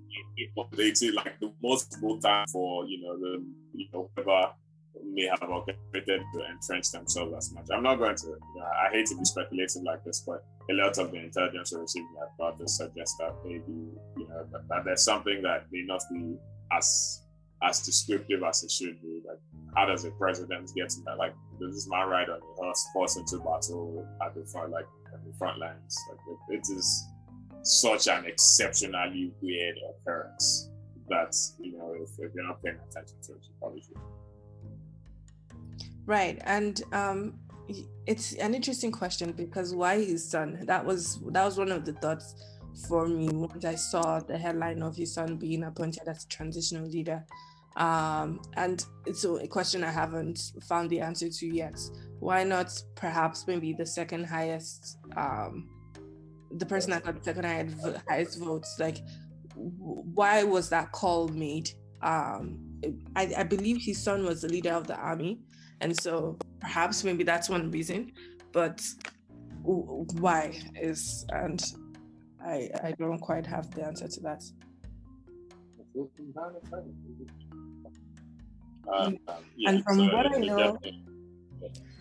18, 0.78 1.14
like 1.14 1.38
the 1.40 1.52
most 1.62 1.96
time 2.22 2.46
for 2.52 2.86
you 2.86 3.02
know 3.02 3.18
the 3.18 3.44
you 3.72 3.86
know 3.92 4.10
whoever 4.16 4.52
may 5.12 5.26
have 5.26 5.48
orchestrated 5.48 6.22
to 6.32 6.44
entrench 6.50 6.90
themselves 6.90 7.34
as 7.36 7.52
much. 7.52 7.66
I'm 7.72 7.82
not 7.82 7.96
going 7.96 8.16
to, 8.16 8.26
you 8.26 8.60
know, 8.60 8.64
I 8.64 8.90
hate 8.92 9.06
to 9.06 9.16
be 9.16 9.24
speculative 9.24 9.82
like 9.82 10.04
this, 10.04 10.20
but 10.26 10.44
a 10.70 10.74
lot 10.74 10.98
of 10.98 11.10
the 11.10 11.18
intelligence 11.18 11.72
we're 11.72 11.82
receiving 11.82 12.14
about 12.36 12.58
this 12.58 12.76
suggests 12.78 13.16
that 13.18 13.34
maybe, 13.44 13.62
you 14.16 14.28
know, 14.28 14.46
that, 14.52 14.68
that, 14.68 14.84
there's 14.84 15.04
something 15.04 15.42
that 15.42 15.66
may 15.70 15.82
not 15.82 16.02
be 16.12 16.36
as 16.72 17.20
as 17.62 17.80
descriptive 17.80 18.42
as 18.42 18.62
it 18.62 18.70
should 18.70 19.00
be. 19.00 19.22
Like, 19.26 19.38
how 19.74 19.86
does 19.86 20.04
a 20.04 20.10
president 20.10 20.70
get 20.76 20.90
to 20.90 21.00
that? 21.06 21.16
Like, 21.18 21.34
this 21.58 21.74
is 21.74 21.88
my 21.88 22.04
ride 22.04 22.28
on 22.28 22.40
a 22.40 22.54
horse, 22.56 22.86
force 22.92 23.16
into 23.16 23.38
battle 23.38 24.06
at 24.24 24.34
the 24.34 24.44
front, 24.44 24.70
like 24.70 24.86
at 25.12 25.24
the 25.24 25.32
front 25.38 25.58
lines. 25.58 25.96
Like, 26.10 26.18
it, 26.50 26.58
it 26.58 26.76
is 26.76 27.06
such 27.62 28.08
an 28.08 28.26
exceptionally 28.26 29.32
weird 29.40 29.76
occurrence 29.90 30.70
that, 31.08 31.34
you 31.60 31.78
know, 31.78 31.94
if, 31.94 32.10
if 32.18 32.34
you're 32.34 32.46
not 32.46 32.62
paying 32.62 32.76
attention 32.88 33.16
to 33.22 33.32
it, 33.32 33.38
you 33.42 33.54
probably 33.58 33.80
should. 33.80 33.96
Right. 36.06 36.38
And 36.44 36.82
um, 36.92 37.34
it's 38.06 38.34
an 38.34 38.54
interesting 38.54 38.92
question 38.92 39.32
because 39.32 39.74
why 39.74 40.02
his 40.02 40.28
son? 40.28 40.60
That 40.66 40.84
was 40.84 41.20
that 41.30 41.44
was 41.44 41.58
one 41.58 41.72
of 41.72 41.84
the 41.84 41.92
thoughts 41.94 42.34
for 42.88 43.06
me 43.06 43.28
once 43.28 43.64
I 43.64 43.74
saw 43.74 44.20
the 44.20 44.36
headline 44.36 44.82
of 44.82 44.96
his 44.96 45.14
son 45.14 45.36
being 45.36 45.64
appointed 45.64 46.06
as 46.08 46.24
transitional 46.26 46.86
leader. 46.86 47.24
Um, 47.76 48.40
and 48.56 48.84
it's 49.06 49.24
a 49.24 49.46
question 49.48 49.82
I 49.82 49.90
haven't 49.90 50.40
found 50.62 50.90
the 50.90 51.00
answer 51.00 51.28
to 51.28 51.46
yet. 51.46 51.78
Why 52.20 52.44
not 52.44 52.70
perhaps 52.94 53.46
maybe 53.46 53.72
the 53.72 53.86
second 53.86 54.24
highest, 54.24 54.98
um, 55.16 55.68
the 56.52 56.66
person 56.66 56.90
that 56.92 57.04
got 57.04 57.16
the 57.16 57.24
second 57.24 57.44
highest, 57.44 57.76
highest 58.08 58.38
votes? 58.38 58.76
Like, 58.78 58.98
why 59.56 60.44
was 60.44 60.68
that 60.70 60.92
call 60.92 61.28
made? 61.28 61.70
Um, 62.02 62.60
I, 63.16 63.32
I 63.38 63.42
believe 63.42 63.82
his 63.82 64.02
son 64.02 64.24
was 64.24 64.42
the 64.42 64.48
leader 64.48 64.72
of 64.72 64.86
the 64.86 64.96
army. 64.96 65.40
And 65.80 65.98
so 65.98 66.38
perhaps 66.60 67.04
maybe 67.04 67.24
that's 67.24 67.48
one 67.48 67.70
reason, 67.70 68.12
but 68.52 68.82
why 69.62 70.58
is, 70.80 71.26
and 71.30 71.62
I, 72.44 72.70
I 72.82 72.94
don't 72.98 73.18
quite 73.18 73.46
have 73.46 73.70
the 73.74 73.84
answer 73.84 74.08
to 74.08 74.20
that. 74.20 74.42
Uh, 78.92 79.10
yeah, 79.56 79.70
and 79.70 79.84
from 79.84 79.96
so 79.96 80.14
what 80.14 80.34
I 80.34 80.38
know, 80.38 80.78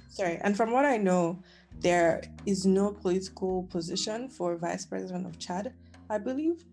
sorry, 0.10 0.38
and 0.42 0.58
from 0.58 0.72
what 0.72 0.86
I 0.86 0.98
know, 0.98 1.42
there 1.80 2.24
is 2.46 2.66
no 2.66 2.92
political 2.92 3.64
position 3.64 4.30
for 4.30 4.58
vice 4.58 4.86
president 4.86 5.26
of 5.26 5.40
Chad, 5.40 5.74
I 6.10 6.18
believe. 6.18 6.66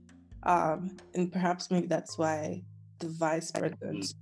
Um, 0.42 0.96
and 1.14 1.30
perhaps 1.30 1.70
maybe 1.70 1.86
that's 1.86 2.16
why 2.16 2.62
the 2.98 3.08
vice 3.08 3.50
president 3.50 4.14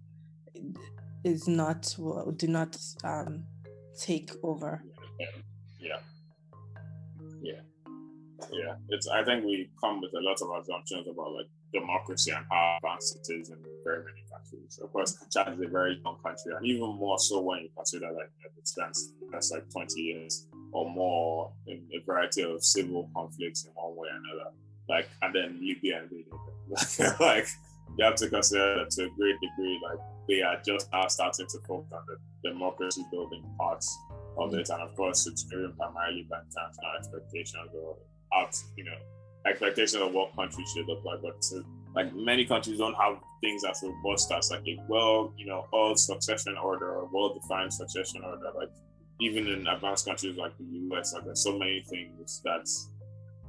is 1.29 1.47
not 1.49 1.95
do 2.37 2.47
not 2.47 2.77
um, 3.05 3.45
take 3.99 4.31
over. 4.43 4.83
Yeah. 5.19 5.27
yeah, 5.81 7.61
yeah, 8.53 8.75
It's 8.89 9.09
I 9.09 9.25
think 9.25 9.45
we 9.45 9.71
come 9.81 10.01
with 10.01 10.13
a 10.15 10.21
lot 10.21 10.41
of 10.41 10.63
assumptions 10.63 11.07
about 11.09 11.33
like 11.33 11.47
democracy 11.73 12.31
and 12.31 12.45
how 12.51 12.79
advanced 12.83 13.17
it 13.17 13.33
is 13.33 13.51
in 13.51 13.59
very 13.85 14.05
many 14.05 14.25
countries. 14.33 14.79
Of 14.83 14.93
course, 14.93 15.17
Chad 15.31 15.53
is 15.53 15.61
a 15.61 15.69
very 15.69 16.01
young 16.05 16.17
country, 16.25 16.55
and 16.57 16.65
even 16.65 16.89
more 16.97 17.19
so 17.19 17.41
when 17.41 17.61
you 17.61 17.69
consider 17.77 18.11
like 18.13 18.31
it 18.45 18.67
spans 18.67 19.13
that's 19.31 19.51
like 19.51 19.71
20 19.71 20.01
years 20.01 20.47
or 20.73 20.89
more 20.91 21.53
in 21.67 21.87
a 21.95 21.99
variety 22.05 22.43
of 22.43 22.65
civil 22.65 23.11
conflicts 23.15 23.65
in 23.65 23.73
one 23.75 23.97
way 23.97 24.09
or 24.09 24.17
another. 24.17 24.51
Like, 24.89 25.09
and 25.23 25.35
then 25.35 25.61
Libya 25.61 26.03
invaded. 26.03 26.33
like, 27.21 27.47
you 27.99 28.05
have 28.05 28.15
to 28.15 28.29
consider 28.29 28.77
that 28.77 28.91
to 28.91 29.05
a 29.05 29.09
great 29.11 29.37
degree, 29.41 29.81
like 29.83 29.99
they 30.29 30.41
are 30.41 30.61
just 30.65 30.89
now 30.93 31.09
starting 31.09 31.47
to 31.49 31.59
focus 31.67 31.93
on 31.93 32.03
the 32.07 32.49
democracy 32.49 33.05
building 33.11 33.45
parts 33.59 33.99
of 34.39 34.51
mm-hmm. 34.51 34.61
it. 34.61 34.69
And 34.69 34.83
of 34.83 34.95
course, 34.95 35.27
it's 35.27 35.43
driven 35.43 35.75
primarily 35.77 36.27
by 36.31 36.39
international 36.39 36.93
expectations 36.97 37.71
or 37.75 37.97
out, 38.35 38.57
you 38.77 38.85
know, 38.85 38.97
expectations 39.47 40.01
of 40.01 40.13
what 40.13 40.35
countries 40.37 40.71
should 40.75 40.87
look 40.87 41.05
like. 41.05 41.23
But 41.23 41.43
to, 41.43 41.65
like 41.97 42.15
many 42.15 42.45
countries 42.45 42.79
don't 42.79 42.95
have 42.95 43.19
things 43.41 43.65
as 43.65 43.83
robust 43.83 44.31
as 44.31 44.51
like 44.51 44.67
a 44.69 44.79
well, 44.89 45.33
you 45.37 45.47
know, 45.47 45.67
all 45.73 45.97
succession 45.97 46.57
order 46.57 46.95
or 46.95 47.09
well-defined 47.13 47.73
succession 47.73 48.23
order. 48.23 48.53
Like 48.57 48.71
even 49.21 49.49
in 49.49 49.67
advanced 49.67 50.07
countries 50.07 50.37
like 50.37 50.53
the 50.59 50.97
US, 50.97 51.15
like 51.15 51.25
there's 51.25 51.43
so 51.43 51.59
many 51.59 51.85
things 51.89 52.41
that 52.45 52.69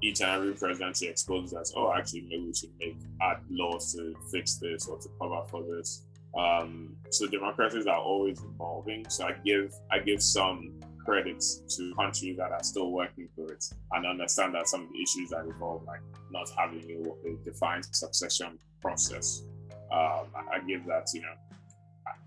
each 0.01 0.21
and 0.21 0.31
every 0.31 0.53
presidency 0.53 1.07
exposes 1.07 1.53
as, 1.53 1.73
oh, 1.75 1.93
actually, 1.93 2.21
maybe 2.21 2.45
we 2.47 2.53
should 2.53 2.71
make 2.79 2.97
add 3.21 3.38
laws 3.49 3.93
to 3.93 4.15
fix 4.31 4.55
this 4.55 4.88
or 4.88 4.97
to 4.99 5.09
cover 5.19 5.41
for 5.49 5.63
this. 5.63 6.05
Um, 6.38 6.95
so 7.09 7.27
democracies 7.27 7.88
are 7.88 7.97
always 7.97 8.39
evolving. 8.41 9.05
So 9.09 9.25
I 9.25 9.33
give 9.43 9.73
I 9.91 9.99
give 9.99 10.21
some 10.21 10.79
credits 11.03 11.62
to 11.75 11.93
countries 11.95 12.38
that 12.38 12.51
are 12.51 12.63
still 12.63 12.91
working 12.91 13.27
through 13.33 13.47
it 13.47 13.65
and 13.93 14.05
understand 14.05 14.53
that 14.53 14.67
some 14.67 14.83
of 14.83 14.89
the 14.91 15.01
issues 15.01 15.29
that 15.31 15.43
involve 15.45 15.83
like 15.85 16.01
not 16.31 16.49
having 16.55 16.83
a, 16.91 17.29
a 17.29 17.35
defined 17.43 17.85
succession 17.91 18.59
process. 18.81 19.43
Um, 19.91 20.27
I, 20.35 20.59
give 20.67 20.85
that 20.85 21.07
you 21.15 21.21
know 21.21 21.33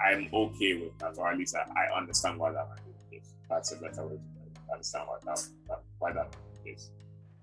I, 0.04 0.12
am 0.12 0.28
okay 0.32 0.74
with 0.74 0.98
that, 0.98 1.16
or 1.16 1.30
at 1.30 1.38
least 1.38 1.54
I, 1.54 1.60
I 1.60 1.96
understand 1.96 2.38
why 2.38 2.50
that 2.50 2.68
might 2.68 2.84
be 2.84 2.92
the 3.10 3.16
case. 3.18 3.34
That's 3.48 3.70
a 3.72 3.76
better 3.76 4.04
way 4.04 4.16
to 4.16 4.72
understand 4.72 5.04
why 5.06 5.18
that, 5.26 5.46
that 5.68 5.80
why 6.00 6.12
that 6.12 6.34
case. 6.64 6.90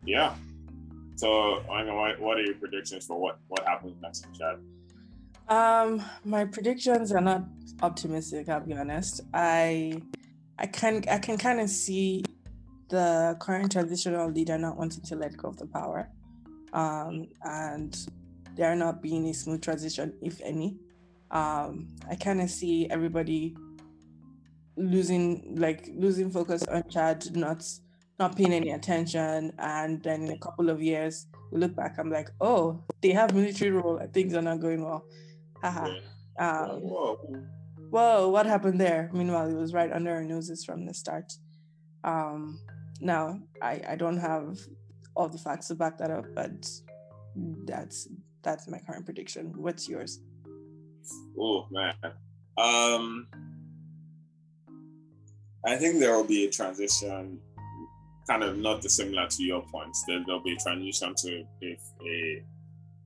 Yeah. 0.06 0.36
So, 1.16 1.62
I 1.70 1.84
mean, 1.84 1.96
what, 1.96 2.20
what 2.20 2.38
are 2.38 2.44
your 2.44 2.56
predictions 2.56 3.06
for 3.06 3.20
what 3.20 3.40
what 3.48 3.66
happens 3.66 3.96
next 4.02 4.26
in 4.26 4.34
Chad? 4.34 4.60
Um, 5.50 6.04
my 6.24 6.46
predictions 6.46 7.12
are 7.12 7.22
not 7.22 7.44
optimistic. 7.82 8.48
I'll 8.50 8.62
be 8.62 8.74
honest. 8.74 9.22
I 9.34 10.02
I 10.58 10.68
can 10.68 11.04
I 11.10 11.18
can 11.18 11.38
kind 11.38 11.60
of 11.60 11.70
see 11.70 12.24
the 12.90 13.36
current 13.40 13.72
transitional 13.72 14.30
leader 14.30 14.58
not 14.58 14.78
wanting 14.78 15.04
to 15.04 15.16
let 15.16 15.36
go 15.38 15.50
of 15.50 15.58
the 15.58 15.68
power, 15.68 16.10
um, 16.74 17.28
and 17.44 17.98
there 18.56 18.76
not 18.76 19.02
being 19.02 19.28
a 19.28 19.34
smooth 19.34 19.62
transition, 19.62 20.14
if 20.22 20.40
any. 20.42 20.78
Um, 21.32 21.88
I 22.10 22.16
kind 22.16 22.42
of 22.42 22.50
see 22.50 22.90
everybody 22.90 23.56
losing 24.76 25.56
like 25.58 25.90
losing 25.96 26.32
focus 26.32 26.64
on 26.64 26.84
Chad, 26.90 27.36
not 27.36 27.64
not 28.20 28.36
paying 28.36 28.54
any 28.54 28.72
attention, 28.72 29.54
and 29.58 30.04
then 30.04 30.24
in 30.24 30.32
a 30.32 30.38
couple 30.38 30.70
of 30.70 30.82
years 30.82 31.28
we 31.52 31.60
look 31.60 31.76
back, 31.76 31.98
I'm 31.98 32.12
like, 32.12 32.30
oh, 32.42 32.84
they 33.02 33.12
have 33.12 33.34
military 33.34 33.72
role 33.72 33.98
and 33.98 34.14
things 34.14 34.34
are 34.34 34.42
not 34.42 34.60
going 34.60 34.84
well. 34.84 35.06
Haha. 35.62 35.96
Um, 36.38 36.82
Whoa. 36.82 37.20
whoa, 37.90 38.30
what 38.30 38.46
happened 38.46 38.80
there? 38.80 39.10
Meanwhile, 39.14 39.50
it 39.50 39.56
was 39.56 39.74
right 39.74 39.92
under 39.92 40.12
our 40.12 40.24
noses 40.24 40.64
from 40.64 40.86
the 40.86 40.94
start. 40.94 41.34
Um, 42.04 42.60
now, 43.02 43.40
I, 43.62 43.82
I 43.90 43.96
don't 43.96 44.18
have 44.18 44.58
all 45.16 45.28
the 45.28 45.38
facts 45.38 45.68
to 45.68 45.76
back 45.76 45.98
that 45.98 46.12
up, 46.12 46.26
but 46.34 46.70
that's 47.66 48.08
that's 48.42 48.68
my 48.68 48.80
current 48.80 49.06
prediction. 49.06 49.54
What's 49.56 49.88
yours? 49.90 50.22
Oh 51.38 51.68
man. 51.72 51.96
Um 52.58 53.28
I 55.66 55.76
think 55.76 56.00
there 56.00 56.16
will 56.16 56.24
be 56.24 56.46
a 56.46 56.50
transition 56.50 57.40
kind 58.28 58.44
of 58.44 58.58
not 58.58 58.82
dissimilar 58.82 59.28
to 59.28 59.44
your 59.44 59.62
points. 59.72 60.04
There, 60.08 60.22
there'll 60.26 60.44
be 60.44 60.54
a 60.54 60.58
transition 60.58 61.14
to 61.16 61.46
a 61.64 61.80
a, 62.02 62.44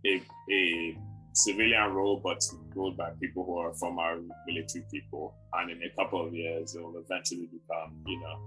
a, 0.06 0.22
a 0.52 0.98
civilian 1.34 1.94
role, 1.94 2.20
but 2.24 2.44
ruled 2.76 2.98
by 2.98 3.12
people 3.20 3.46
who 3.46 3.58
are 3.58 3.74
former 3.74 4.22
military 4.48 4.86
people. 4.92 5.34
And 5.54 5.72
in 5.72 5.82
a 5.84 5.90
couple 5.96 6.26
of 6.26 6.34
years, 6.34 6.76
it 6.76 6.84
will 6.84 6.98
eventually 6.98 7.48
become, 7.48 7.94
you 8.06 8.20
know, 8.20 8.40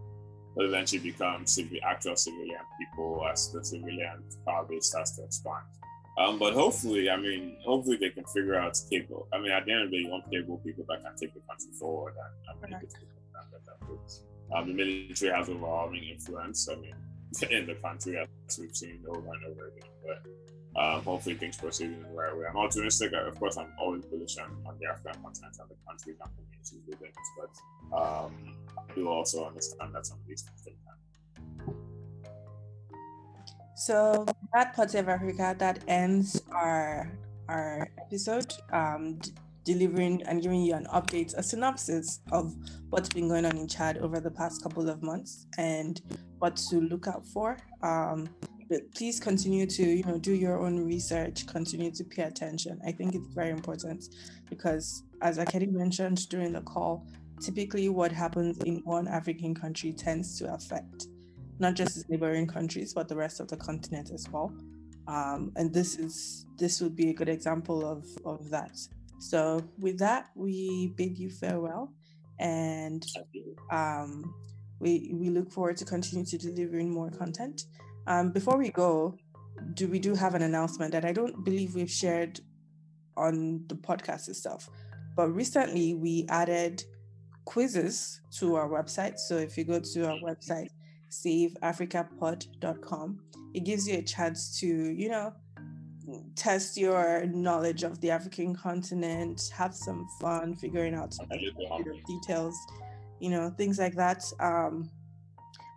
will 0.55 0.67
eventually 0.67 1.01
become 1.01 1.47
civil, 1.47 1.79
actual 1.85 2.17
civilian 2.17 2.61
people 2.79 3.27
as 3.31 3.53
the 3.53 3.65
civilian 3.65 4.23
power 4.47 4.65
base 4.65 4.87
starts 4.87 5.17
to 5.17 5.25
expand. 5.25 5.65
Um, 6.19 6.39
but 6.39 6.55
hopefully, 6.55 7.11
I 7.11 7.17
mean, 7.17 7.59
hopefully 7.63 7.99
they 7.99 8.09
can 8.09 8.25
figure 8.25 8.55
out 8.55 8.79
cable. 8.91 9.29
I 9.35 9.39
mean, 9.39 9.53
at 9.53 9.67
the 9.67 9.73
end 9.73 9.83
of 9.83 9.91
the 9.91 9.99
day, 9.99 10.03
you 10.05 10.11
want 10.11 10.31
capable 10.31 10.59
people 10.59 10.85
that 10.89 11.03
can 11.03 11.15
take 11.21 11.35
the 11.35 11.41
country 11.41 11.73
forward 11.79 12.15
and, 12.17 12.63
and 12.63 12.73
make 12.73 12.83
it 12.83 12.95
that 13.67 13.87
route. 13.87 14.13
Um, 14.55 14.69
the 14.69 14.75
military 14.75 15.33
has 15.33 15.49
overwhelming 15.49 16.05
influence. 16.05 16.69
I 16.69 16.77
mean, 16.77 16.95
in 17.51 17.67
the 17.67 17.75
country, 17.75 18.19
as 18.19 18.59
we've 18.59 18.75
seen 18.75 19.03
over 19.09 19.19
and 19.19 19.45
over 19.45 19.69
again. 19.69 19.91
But 20.05 20.81
um, 20.81 21.03
hopefully, 21.03 21.35
things 21.37 21.57
proceed 21.57 21.87
in 21.87 22.03
the 22.03 22.09
right 22.09 22.37
way. 22.37 22.45
I'm 22.49 22.57
optimistic. 22.57 23.13
Of 23.13 23.39
course, 23.39 23.57
I'm 23.57 23.73
always 23.79 24.05
bullish 24.05 24.37
on, 24.39 24.57
on 24.67 24.77
the 24.79 24.87
African 24.87 25.23
continent 25.23 25.57
and 25.59 25.71
the 25.71 25.75
countries 25.87 26.17
and 26.23 26.31
communities 26.37 26.81
within 26.87 27.09
it. 27.09 27.15
But 27.39 27.99
um, 27.99 28.57
I 28.79 28.95
do 28.95 29.09
also 29.09 29.47
understand 29.47 29.95
that 29.95 30.07
some 30.07 30.19
of 30.19 30.27
these 30.27 30.43
things 30.43 30.63
take 30.63 30.77
time. 30.85 30.97
So 33.77 34.27
that 34.55 34.75
part 34.75 34.95
of 34.95 35.09
Africa 35.09 35.55
that 35.59 35.85
ends 35.87 36.43
our 36.51 37.13
our 37.49 37.91
episode. 37.99 38.53
Um, 38.73 39.21
delivering 39.67 40.23
and 40.23 40.41
giving 40.41 40.63
you 40.63 40.75
an 40.75 40.87
update, 40.95 41.37
a 41.37 41.43
synopsis 41.43 42.21
of 42.33 42.55
what's 42.89 43.11
been 43.11 43.29
going 43.29 43.45
on 43.45 43.57
in 43.57 43.69
Chad 43.69 43.99
over 43.99 44.21
the 44.21 44.31
past 44.31 44.63
couple 44.63 44.89
of 44.89 45.03
months 45.03 45.47
and 45.59 46.01
what 46.39 46.57
to 46.57 46.81
look 46.81 47.09
out 47.09 47.27
for. 47.27 47.59
Um, 47.83 48.29
but 48.71 48.81
please 48.95 49.21
continue 49.21 49.67
to 49.67 49.83
you 49.83 50.03
know 50.05 50.19
do 50.19 50.33
your 50.33 50.59
own 50.59 50.85
research, 50.85 51.47
continue 51.47 51.91
to 51.91 52.05
pay 52.05 52.23
attention. 52.23 52.81
I 52.87 52.93
think 52.93 53.15
it's 53.15 53.29
very 53.35 53.51
important 53.51 54.15
because, 54.49 55.05
as 55.21 55.39
Akedi 55.39 55.71
mentioned 55.71 56.29
during 56.29 56.53
the 56.53 56.63
call, 56.63 57.07
typically 57.41 57.89
what 57.89 58.11
happens 58.13 58.59
in 58.65 58.83
one 58.85 59.07
African 59.09 59.55
country 59.55 59.93
tends 59.93 60.39
to 60.39 60.53
affect 60.53 61.09
not 61.59 61.75
just 61.75 61.97
its 61.97 62.09
neighboring 62.09 62.47
countries 62.47 62.93
but 62.93 63.09
the 63.09 63.17
rest 63.17 63.41
of 63.41 63.49
the 63.49 63.57
continent 63.57 64.11
as 64.13 64.29
well. 64.31 64.53
Um, 65.09 65.53
and 65.55 65.73
this 65.73 65.97
is 65.97 66.47
this 66.59 66.81
would 66.81 66.97
be 66.97 67.11
a 67.11 67.15
good 67.15 67.29
example 67.29 67.87
of 67.87 68.05
of 68.25 68.51
that. 68.51 68.77
So 69.19 69.63
with 69.79 69.99
that, 69.99 70.31
we 70.35 70.93
bid 70.97 71.19
you 71.19 71.31
farewell, 71.31 71.93
and 72.39 73.05
um, 73.71 74.35
we 74.79 75.13
we 75.15 75.31
look 75.31 75.51
forward 75.51 75.77
to 75.79 75.85
continue 75.85 76.25
to 76.27 76.39
delivering 76.39 76.91
more 76.91 77.11
content. 77.11 77.63
Um, 78.07 78.31
before 78.31 78.59
we 78.59 78.71
go, 78.71 79.17
do 79.75 79.89
we 79.89 79.99
do 79.99 80.15
have 80.15 80.35
an 80.35 80.43
announcement 80.43 80.93
that 80.93 81.05
I 81.05 81.13
don't 81.13 81.45
believe 81.45 81.75
we've 81.75 81.91
shared 81.91 82.41
on 83.17 83.65
the 83.69 83.75
podcast 83.75 84.29
itself, 84.29 84.69
but 85.17 85.31
recently 85.31 85.95
we 85.95 86.27
added 86.29 86.85
quizzes 87.47 88.21
to 88.39 88.57
our 88.57 88.69
website. 88.69 89.19
So 89.19 89.39
if 89.39 89.57
you 89.57 89.65
go 89.65 89.81
to 89.81 90.07
our 90.07 90.19
website, 90.19 90.69
saveafricapod.com, 91.11 93.21
it 93.55 93.65
gives 93.65 93.89
you 93.89 93.99
a 93.99 94.03
chance 94.03 94.61
to, 94.61 94.67
you 94.67 95.09
know, 95.09 95.33
test 96.35 96.77
your 96.77 97.27
knowledge 97.27 97.83
of 97.83 98.01
the 98.01 98.11
African 98.11 98.55
continent, 98.55 99.51
have 99.55 99.75
some 99.75 100.07
fun 100.21 100.55
figuring 100.55 100.95
out 100.95 101.15
some 101.15 101.29
details, 102.07 102.57
you 103.21 103.31
know, 103.31 103.51
things 103.51 103.79
like 103.79 103.95
that. 103.97 104.23
Um, 104.41 104.91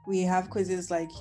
we 0.08 0.22
have 0.22 0.50
quizzes 0.50 0.90
like 0.90 1.12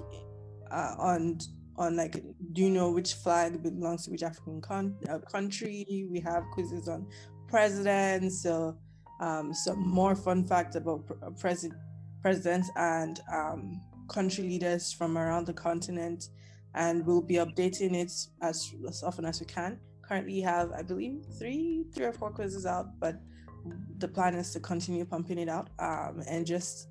uh, 0.70 0.94
on 0.98 1.38
on 1.76 1.96
like 1.96 2.22
do 2.52 2.62
you 2.62 2.70
know 2.70 2.90
which 2.90 3.14
flag 3.14 3.62
belongs 3.62 4.04
to 4.04 4.10
which 4.10 4.22
African 4.22 4.60
con- 4.60 4.96
uh, 5.08 5.18
country? 5.18 6.06
We 6.10 6.20
have 6.20 6.44
quizzes 6.52 6.88
on 6.88 7.06
presidents, 7.48 8.42
so 8.42 8.76
um, 9.20 9.54
some 9.54 9.86
more 9.86 10.14
fun 10.14 10.44
facts 10.44 10.76
about 10.76 11.06
pr- 11.06 11.24
uh, 11.24 11.30
president 11.30 11.80
presidents 12.22 12.70
and 12.76 13.20
um, 13.32 13.80
country 14.08 14.44
leaders 14.44 14.92
from 14.92 15.16
around 15.16 15.46
the 15.46 15.52
continent 15.52 16.28
and 16.74 17.06
we'll 17.06 17.22
be 17.22 17.34
updating 17.34 17.94
it 17.94 18.12
as, 18.42 18.74
as 18.86 19.02
often 19.02 19.24
as 19.24 19.40
we 19.40 19.46
can. 19.46 19.78
Currently 20.02 20.40
have, 20.40 20.72
I 20.72 20.82
believe, 20.82 21.24
three, 21.38 21.84
three 21.94 22.06
or 22.06 22.12
four 22.12 22.30
quizzes 22.30 22.66
out, 22.66 22.98
but 22.98 23.20
the 23.98 24.08
plan 24.08 24.34
is 24.34 24.52
to 24.52 24.60
continue 24.60 25.04
pumping 25.04 25.38
it 25.38 25.48
out 25.48 25.68
um, 25.78 26.22
and 26.26 26.46
just 26.46 26.88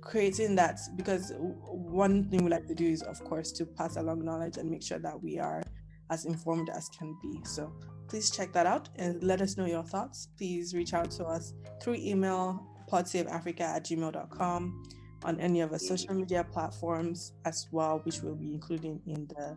creating 0.00 0.54
that 0.56 0.80
because 0.96 1.32
one 1.36 2.24
thing 2.30 2.44
we 2.44 2.50
like 2.50 2.66
to 2.66 2.74
do 2.74 2.86
is, 2.86 3.02
of 3.02 3.22
course, 3.24 3.52
to 3.52 3.66
pass 3.66 3.96
along 3.96 4.24
knowledge 4.24 4.56
and 4.56 4.70
make 4.70 4.82
sure 4.82 4.98
that 4.98 5.20
we 5.20 5.38
are 5.38 5.62
as 6.10 6.24
informed 6.24 6.70
as 6.70 6.88
can 6.88 7.16
be. 7.22 7.40
So 7.44 7.72
please 8.08 8.30
check 8.30 8.52
that 8.52 8.66
out 8.66 8.88
and 8.96 9.22
let 9.22 9.40
us 9.40 9.56
know 9.56 9.66
your 9.66 9.84
thoughts. 9.84 10.28
Please 10.36 10.74
reach 10.74 10.94
out 10.94 11.10
to 11.12 11.24
us 11.24 11.54
through 11.82 11.94
email 11.94 12.66
podsaveafrica 12.90 13.60
at 13.60 13.84
gmail.com 13.84 14.82
on 15.24 15.40
any 15.40 15.60
of 15.60 15.72
our 15.72 15.78
social 15.78 16.14
media 16.14 16.44
platforms 16.44 17.32
as 17.44 17.68
well, 17.72 18.00
which 18.04 18.22
we'll 18.22 18.34
be 18.34 18.52
including 18.52 19.00
in 19.06 19.26
the 19.26 19.56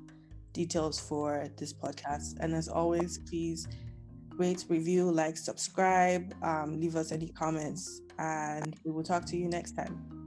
details 0.54 1.00
for 1.00 1.48
this 1.58 1.74
podcast. 1.74 2.36
And 2.40 2.54
as 2.54 2.68
always, 2.68 3.18
please 3.18 3.68
rate, 4.38 4.66
review, 4.70 5.12
like, 5.12 5.38
subscribe, 5.38 6.34
um, 6.44 6.80
leave 6.80 6.96
us 6.96 7.12
any 7.12 7.30
comments, 7.30 8.02
and 8.18 8.76
we 8.84 8.92
will 8.92 9.04
talk 9.04 9.26
to 9.26 9.38
you 9.38 9.48
next 9.48 9.74
time. 9.74 10.23